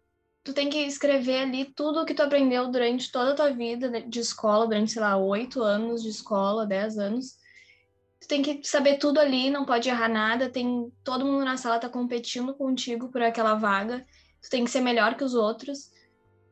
tu 0.43 0.55
tem 0.55 0.71
que 0.71 0.79
escrever 0.79 1.43
ali 1.43 1.65
tudo 1.65 2.01
o 2.01 2.05
que 2.05 2.15
tu 2.15 2.23
aprendeu 2.23 2.71
durante 2.71 3.11
toda 3.13 3.33
a 3.33 3.35
tua 3.35 3.51
vida 3.51 4.01
de 4.03 4.21
escola, 4.21 4.67
durante, 4.67 4.93
sei 4.93 5.03
lá, 5.03 5.17
oito 5.17 5.63
anos 5.63 6.03
de 6.03 6.09
escola, 6.09 6.67
dez 6.67 6.99
anos. 6.99 7.37
Tu 8.21 8.27
tem 8.27 8.43
que 8.43 8.67
saber 8.67 8.99
tudo 8.99 9.19
ali, 9.19 9.51
não 9.51 9.65
pode 9.65 9.89
errar 9.89 10.09
nada, 10.09 10.49
tem 10.49 10.91
todo 11.05 11.25
mundo 11.25 11.45
na 11.45 11.57
sala 11.57 11.79
tá 11.79 11.89
competindo 11.89 12.55
contigo 12.55 13.09
por 13.11 13.23
aquela 13.23 13.55
vaga, 13.55 14.05
tu 14.43 14.51
tem 14.51 14.65
que 14.65 14.71
ser 14.71 14.81
melhor 14.81 15.17
que 15.17 15.25
os 15.25 15.35
outros. 15.35 15.91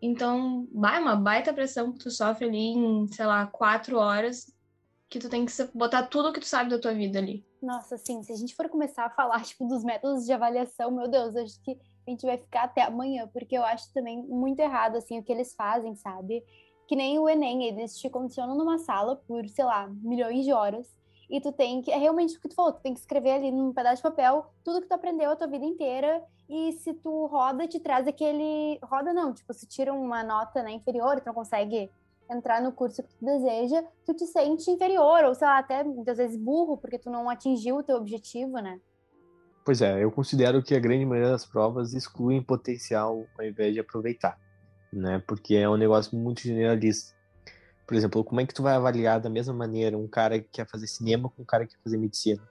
Então, 0.00 0.68
vai 0.72 1.00
uma 1.00 1.16
baita 1.16 1.54
pressão 1.54 1.92
que 1.92 1.98
tu 1.98 2.10
sofre 2.10 2.46
ali 2.46 2.58
em, 2.58 3.06
sei 3.08 3.26
lá, 3.26 3.46
quatro 3.46 3.96
horas 3.98 4.55
que 5.08 5.18
tu 5.18 5.28
tem 5.28 5.46
que 5.46 5.52
botar 5.74 6.04
tudo 6.04 6.28
o 6.28 6.32
que 6.32 6.40
tu 6.40 6.46
sabe 6.46 6.70
da 6.70 6.78
tua 6.78 6.92
vida 6.92 7.18
ali. 7.18 7.44
Nossa, 7.62 7.96
sim, 7.96 8.22
se 8.22 8.32
a 8.32 8.36
gente 8.36 8.54
for 8.54 8.68
começar 8.68 9.06
a 9.06 9.10
falar, 9.10 9.42
tipo, 9.44 9.66
dos 9.66 9.84
métodos 9.84 10.24
de 10.24 10.32
avaliação, 10.32 10.90
meu 10.90 11.08
Deus, 11.08 11.36
acho 11.36 11.60
que 11.62 11.78
a 12.06 12.10
gente 12.10 12.26
vai 12.26 12.38
ficar 12.38 12.64
até 12.64 12.82
amanhã, 12.82 13.28
porque 13.32 13.56
eu 13.56 13.64
acho 13.64 13.92
também 13.92 14.22
muito 14.22 14.60
errado, 14.60 14.96
assim, 14.96 15.18
o 15.18 15.22
que 15.22 15.32
eles 15.32 15.54
fazem, 15.54 15.94
sabe? 15.96 16.44
Que 16.86 16.94
nem 16.94 17.18
o 17.18 17.28
Enem, 17.28 17.64
eles 17.64 17.98
te 17.98 18.08
condicionam 18.08 18.56
numa 18.56 18.78
sala 18.78 19.16
por, 19.16 19.48
sei 19.48 19.64
lá, 19.64 19.88
milhões 19.88 20.44
de 20.44 20.52
horas, 20.52 20.86
e 21.28 21.40
tu 21.40 21.50
tem 21.50 21.82
que, 21.82 21.90
é 21.90 21.96
realmente 21.96 22.36
o 22.36 22.40
que 22.40 22.48
tu 22.48 22.54
falou, 22.54 22.72
tu 22.72 22.80
tem 22.80 22.94
que 22.94 23.00
escrever 23.00 23.32
ali 23.32 23.50
num 23.50 23.72
pedaço 23.72 23.96
de 23.96 24.02
papel 24.02 24.46
tudo 24.62 24.80
que 24.80 24.86
tu 24.86 24.92
aprendeu 24.92 25.30
a 25.30 25.36
tua 25.36 25.48
vida 25.48 25.64
inteira, 25.64 26.22
e 26.48 26.72
se 26.74 26.94
tu 26.94 27.26
roda, 27.26 27.66
te 27.66 27.80
traz 27.80 28.06
aquele, 28.06 28.78
roda 28.82 29.12
não, 29.12 29.32
tipo, 29.32 29.52
se 29.52 29.66
tira 29.66 29.92
uma 29.92 30.22
nota, 30.22 30.62
né, 30.62 30.70
inferior, 30.70 31.20
tu 31.20 31.26
não 31.26 31.34
consegue 31.34 31.90
entrar 32.30 32.60
no 32.60 32.72
curso 32.72 33.02
que 33.02 33.14
tu 33.14 33.24
deseja, 33.24 33.84
tu 34.04 34.14
te 34.14 34.26
sente 34.26 34.70
inferior, 34.70 35.24
ou 35.24 35.34
sei 35.34 35.46
lá, 35.46 35.58
até 35.58 35.84
muitas 35.84 36.18
vezes 36.18 36.36
burro, 36.36 36.76
porque 36.76 36.98
tu 36.98 37.10
não 37.10 37.30
atingiu 37.30 37.76
o 37.76 37.82
teu 37.82 37.96
objetivo, 37.96 38.58
né? 38.58 38.80
Pois 39.64 39.82
é, 39.82 40.02
eu 40.02 40.12
considero 40.12 40.62
que 40.62 40.74
a 40.74 40.78
grande 40.78 41.04
maioria 41.04 41.32
das 41.32 41.44
provas 41.44 41.92
excluem 41.92 42.42
potencial 42.42 43.26
ao 43.36 43.44
invés 43.44 43.74
de 43.74 43.80
aproveitar, 43.80 44.38
né? 44.92 45.22
Porque 45.26 45.56
é 45.56 45.68
um 45.68 45.76
negócio 45.76 46.16
muito 46.16 46.40
generalista. 46.40 47.16
Por 47.86 47.96
exemplo, 47.96 48.22
como 48.24 48.40
é 48.40 48.46
que 48.46 48.54
tu 48.54 48.62
vai 48.62 48.74
avaliar 48.74 49.20
da 49.20 49.30
mesma 49.30 49.54
maneira 49.54 49.96
um 49.96 50.08
cara 50.08 50.40
que 50.40 50.48
quer 50.50 50.68
fazer 50.68 50.86
cinema 50.86 51.28
com 51.28 51.42
um 51.42 51.44
cara 51.44 51.66
que 51.66 51.74
quer 51.74 51.82
fazer 51.82 51.98
medicina? 51.98 52.42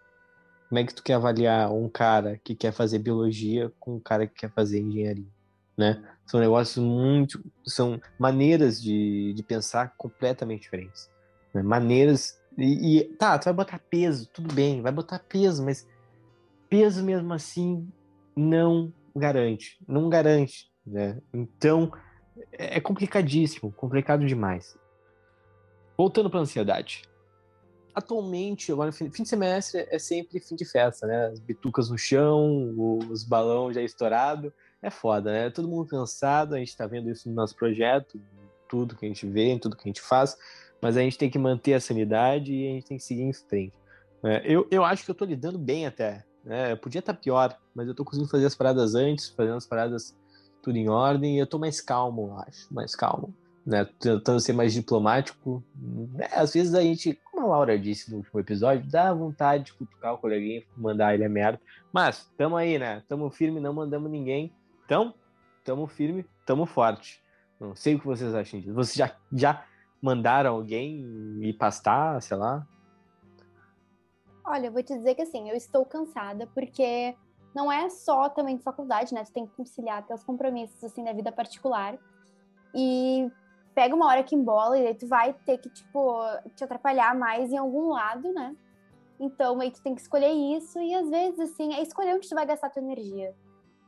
Como 0.67 0.79
é 0.79 0.83
que 0.83 0.93
tu 0.93 1.03
quer 1.03 1.13
avaliar 1.13 1.71
um 1.71 1.87
cara 1.87 2.39
que 2.43 2.55
quer 2.55 2.71
fazer 2.71 2.99
biologia 2.99 3.71
com 3.79 3.95
um 3.95 3.99
cara 3.99 4.25
que 4.27 4.33
quer 4.33 4.51
fazer 4.51 4.79
engenharia, 4.79 5.27
né? 5.77 6.03
São 6.25 6.39
negócios 6.39 6.83
muito. 6.83 7.43
São 7.65 7.99
maneiras 8.17 8.81
de, 8.81 9.33
de 9.33 9.43
pensar 9.43 9.93
completamente 9.97 10.61
diferentes. 10.61 11.09
Né? 11.53 11.61
Maneiras. 11.61 12.39
E, 12.57 12.99
e, 12.99 13.03
tá, 13.15 13.37
tu 13.37 13.45
vai 13.45 13.53
botar 13.53 13.79
peso, 13.79 14.29
tudo 14.29 14.53
bem, 14.53 14.81
vai 14.81 14.91
botar 14.91 15.19
peso, 15.19 15.63
mas 15.63 15.85
peso 16.69 17.03
mesmo 17.03 17.33
assim 17.33 17.87
não 18.35 18.93
garante. 19.15 19.77
Não 19.87 20.07
garante. 20.09 20.71
Né? 20.85 21.21
Então 21.33 21.91
é 22.53 22.79
complicadíssimo, 22.79 23.71
complicado 23.71 24.25
demais. 24.25 24.77
Voltando 25.97 26.29
para 26.29 26.39
ansiedade. 26.39 27.03
Atualmente, 27.93 28.71
agora 28.71 28.91
fim 28.91 29.09
de 29.09 29.27
semestre 29.27 29.87
é 29.89 29.97
sempre 29.97 30.39
fim 30.41 30.55
de 30.55 30.65
festa, 30.65 31.07
né? 31.07 31.27
As 31.27 31.39
bitucas 31.39 31.89
no 31.89 31.97
chão, 31.97 32.75
os 33.09 33.23
balões 33.23 33.75
já 33.75 33.81
estourados 33.81 34.51
é 34.81 34.89
foda, 34.89 35.31
né? 35.31 35.49
Todo 35.49 35.67
mundo 35.67 35.87
cansado, 35.87 36.55
a 36.55 36.59
gente 36.59 36.69
está 36.69 36.85
vendo 36.85 37.09
isso 37.09 37.29
no 37.29 37.35
nosso 37.35 37.55
projeto, 37.55 38.21
tudo 38.69 38.95
que 38.95 39.05
a 39.05 39.07
gente 39.07 39.25
vê, 39.25 39.57
tudo 39.59 39.75
que 39.75 39.83
a 39.83 39.89
gente 39.89 40.01
faz, 40.01 40.37
mas 40.81 40.97
a 40.97 41.01
gente 41.01 41.17
tem 41.17 41.29
que 41.29 41.39
manter 41.39 41.73
a 41.73 41.79
sanidade 41.79 42.53
e 42.53 42.67
a 42.67 42.71
gente 42.71 42.85
tem 42.85 42.97
que 42.97 43.03
seguir 43.03 43.23
em 43.23 43.33
frente. 43.33 43.73
É, 44.23 44.41
eu, 44.45 44.67
eu 44.71 44.83
acho 44.83 45.03
que 45.03 45.11
eu 45.11 45.13
estou 45.13 45.27
lidando 45.27 45.57
bem 45.57 45.85
até. 45.85 46.23
Né? 46.43 46.75
Podia 46.75 46.99
estar 46.99 47.13
tá 47.13 47.19
pior, 47.19 47.57
mas 47.73 47.87
eu 47.87 47.91
estou 47.91 48.05
conseguindo 48.05 48.29
fazer 48.29 48.45
as 48.45 48.55
paradas 48.55 48.95
antes, 48.95 49.29
fazendo 49.29 49.57
as 49.57 49.65
paradas 49.65 50.15
tudo 50.61 50.77
em 50.77 50.89
ordem, 50.89 51.35
e 51.35 51.39
eu 51.39 51.45
estou 51.45 51.59
mais 51.59 51.79
calmo, 51.79 52.29
eu 52.29 52.39
acho, 52.39 52.73
mais 52.73 52.95
calmo. 52.95 53.33
Né? 53.65 53.87
Tentando 53.99 54.39
ser 54.39 54.53
mais 54.53 54.73
diplomático. 54.73 55.63
É, 56.19 56.39
às 56.39 56.53
vezes 56.53 56.73
a 56.75 56.81
gente, 56.81 57.19
como 57.31 57.45
a 57.45 57.49
Laura 57.49 57.77
disse 57.77 58.11
no 58.11 58.17
último 58.17 58.39
episódio, 58.39 58.89
dá 58.89 59.11
vontade 59.13 59.65
de 59.65 59.73
cutucar 59.73 60.13
o 60.13 60.17
coleguinha, 60.17 60.63
mandar 60.77 61.13
ele 61.13 61.25
a 61.25 61.29
merda. 61.29 61.59
Mas, 61.91 62.29
tamo 62.37 62.55
aí, 62.55 62.77
né? 62.77 63.03
Tamo 63.07 63.29
firme, 63.31 63.59
não 63.59 63.73
mandamos 63.73 64.09
ninguém. 64.09 64.53
Então, 64.85 65.13
tamo 65.63 65.87
firme, 65.87 66.25
tamo 66.45 66.65
forte. 66.65 67.21
Não 67.59 67.75
sei 67.75 67.95
o 67.95 67.99
que 67.99 68.05
vocês 68.05 68.33
acham 68.33 68.59
disso. 68.59 68.73
Vocês 68.73 68.95
já, 68.95 69.15
já 69.33 69.65
mandaram 70.01 70.53
alguém 70.53 71.01
ir 71.41 71.53
pastar, 71.53 72.21
sei 72.21 72.37
lá? 72.37 72.67
Olha, 74.45 74.67
eu 74.67 74.71
vou 74.71 74.83
te 74.83 74.95
dizer 74.95 75.15
que 75.15 75.23
assim, 75.23 75.49
eu 75.49 75.55
estou 75.55 75.83
cansada, 75.85 76.45
porque 76.53 77.15
não 77.55 77.71
é 77.71 77.89
só 77.89 78.29
também 78.29 78.57
de 78.57 78.63
faculdade, 78.63 79.13
né? 79.13 79.23
Tu 79.23 79.31
tem 79.31 79.47
que 79.47 79.55
conciliar 79.55 80.05
os 80.11 80.23
compromissos, 80.23 80.83
assim, 80.83 81.03
da 81.03 81.13
vida 81.13 81.31
particular. 81.31 81.97
E 82.73 83.31
pega 83.73 83.95
uma 83.95 84.07
hora 84.07 84.23
que 84.23 84.35
embola 84.35 84.77
e 84.77 84.87
aí 84.87 84.93
tu 84.93 85.07
vai 85.07 85.33
ter 85.33 85.57
que, 85.57 85.69
tipo, 85.69 86.21
te 86.55 86.63
atrapalhar 86.63 87.15
mais 87.15 87.51
em 87.51 87.57
algum 87.57 87.89
lado, 87.89 88.31
né? 88.33 88.55
Então, 89.19 89.59
aí 89.61 89.71
tu 89.71 89.81
tem 89.81 89.95
que 89.95 90.01
escolher 90.01 90.31
isso 90.31 90.79
e 90.79 90.93
às 90.93 91.09
vezes, 91.09 91.39
assim, 91.39 91.73
é 91.73 91.81
escolher 91.81 92.15
onde 92.15 92.27
tu 92.27 92.35
vai 92.35 92.45
gastar 92.45 92.69
tua 92.69 92.81
energia. 92.81 93.33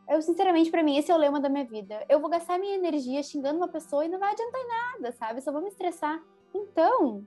Eu, 0.08 0.22
sinceramente, 0.22 0.72
para 0.72 0.84
mim, 0.84 0.98
esse 0.98 1.12
é 1.12 1.15
o 1.15 1.17
lema 1.17 1.39
da 1.39 1.50
minha 1.50 1.65
vida. 1.65 2.06
Eu 2.08 2.22
vou 2.22 2.30
gastar 2.30 2.58
minha 2.58 2.76
energia 2.76 3.22
xingando 3.22 3.58
uma 3.58 3.67
pessoa 3.67 4.06
e 4.06 4.08
não 4.08 4.17
vai 4.17 4.32
adiantar 4.32 4.62
em 4.62 4.67
nada, 4.67 5.12
sabe? 5.12 5.41
Só 5.41 5.52
vou 5.52 5.62
me 5.62 5.67
estressar. 5.67 6.24
Então, 6.54 7.26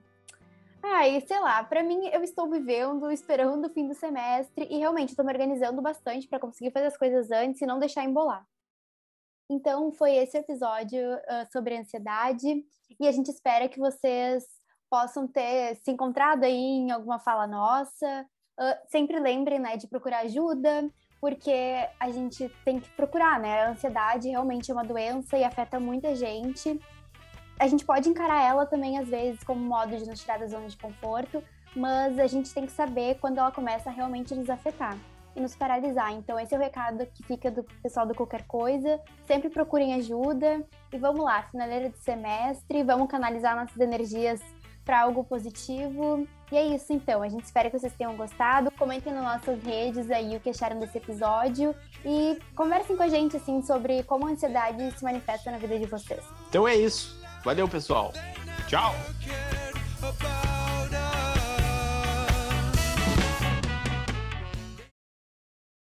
ai, 0.81 1.21
sei 1.21 1.39
lá, 1.39 1.63
para 1.63 1.83
mim, 1.83 2.07
eu 2.07 2.23
estou 2.23 2.49
vivendo, 2.49 3.11
esperando 3.11 3.65
o 3.65 3.69
fim 3.69 3.87
do 3.87 3.93
semestre 3.93 4.67
e 4.69 4.79
realmente 4.79 5.09
estou 5.09 5.23
me 5.23 5.31
organizando 5.31 5.79
bastante 5.79 6.27
para 6.27 6.39
conseguir 6.39 6.71
fazer 6.71 6.87
as 6.87 6.97
coisas 6.97 7.29
antes 7.29 7.61
e 7.61 7.67
não 7.67 7.77
deixar 7.77 8.03
embolar. 8.03 8.47
Então, 9.47 9.91
foi 9.91 10.15
esse 10.15 10.37
episódio 10.37 10.99
uh, 10.99 11.51
sobre 11.51 11.77
ansiedade 11.77 12.65
e 12.99 13.07
a 13.07 13.11
gente 13.11 13.29
espera 13.29 13.69
que 13.69 13.79
vocês 13.79 14.43
possam 14.89 15.27
ter 15.27 15.75
se 15.75 15.91
encontrado 15.91 16.45
aí 16.45 16.55
em 16.55 16.89
alguma 16.89 17.19
fala 17.19 17.45
nossa. 17.45 18.25
Uh, 18.59 18.89
sempre 18.89 19.19
lembrem, 19.19 19.59
né, 19.59 19.77
de 19.77 19.87
procurar 19.87 20.19
ajuda, 20.19 20.89
porque 21.21 21.87
a 21.99 22.09
gente 22.09 22.51
tem 22.65 22.79
que 22.79 22.89
procurar, 22.89 23.39
né? 23.39 23.61
A 23.61 23.69
ansiedade 23.69 24.27
realmente 24.27 24.71
é 24.71 24.73
uma 24.73 24.83
doença 24.83 25.37
e 25.37 25.43
afeta 25.43 25.79
muita 25.79 26.15
gente. 26.15 26.81
A 27.59 27.67
gente 27.67 27.85
pode 27.85 28.09
encarar 28.09 28.41
ela 28.43 28.65
também, 28.65 28.97
às 28.97 29.07
vezes, 29.07 29.43
como 29.43 29.61
modo 29.61 29.95
de 29.95 30.09
nos 30.09 30.19
tirar 30.19 30.39
da 30.39 30.47
zona 30.47 30.67
de 30.67 30.75
conforto, 30.75 31.43
mas 31.75 32.17
a 32.17 32.25
gente 32.25 32.51
tem 32.51 32.65
que 32.65 32.71
saber 32.71 33.19
quando 33.19 33.37
ela 33.37 33.51
começa 33.51 33.91
a 33.91 33.93
realmente 33.93 34.33
nos 34.33 34.49
afetar 34.49 34.97
e 35.35 35.39
nos 35.39 35.55
paralisar. 35.55 36.11
Então, 36.11 36.39
esse 36.39 36.55
é 36.55 36.57
o 36.57 36.61
recado 36.61 37.05
que 37.05 37.23
fica 37.23 37.51
do 37.51 37.63
pessoal 37.83 38.07
do 38.07 38.15
Qualquer 38.15 38.47
Coisa. 38.47 38.99
Sempre 39.27 39.49
procurem 39.49 39.93
ajuda 39.93 40.65
e 40.91 40.97
vamos 40.97 41.23
lá, 41.23 41.43
finaleira 41.43 41.87
de 41.89 41.99
semestre, 41.99 42.83
vamos 42.83 43.07
canalizar 43.07 43.55
nossas 43.55 43.79
energias 43.79 44.41
para 44.83 45.01
algo 45.01 45.23
positivo. 45.23 46.27
E 46.51 46.57
é 46.57 46.65
isso 46.65 46.91
então, 46.91 47.23
a 47.23 47.29
gente 47.29 47.45
espera 47.45 47.69
que 47.69 47.79
vocês 47.79 47.93
tenham 47.93 48.15
gostado. 48.17 48.69
Comentem 48.71 49.13
nas 49.13 49.23
nossas 49.23 49.63
redes 49.63 50.11
aí 50.11 50.35
o 50.35 50.39
que 50.39 50.49
acharam 50.49 50.79
desse 50.79 50.97
episódio 50.97 51.73
e 52.05 52.37
conversem 52.55 52.97
com 52.97 53.03
a 53.03 53.07
gente 53.07 53.37
assim 53.37 53.61
sobre 53.61 54.03
como 54.03 54.27
a 54.27 54.31
ansiedade 54.31 54.91
se 54.97 55.03
manifesta 55.03 55.49
na 55.49 55.57
vida 55.57 55.79
de 55.79 55.85
vocês. 55.85 56.21
Então 56.49 56.67
é 56.67 56.75
isso. 56.75 57.17
Valeu, 57.43 57.67
pessoal. 57.67 58.11
Tchau. 58.67 58.93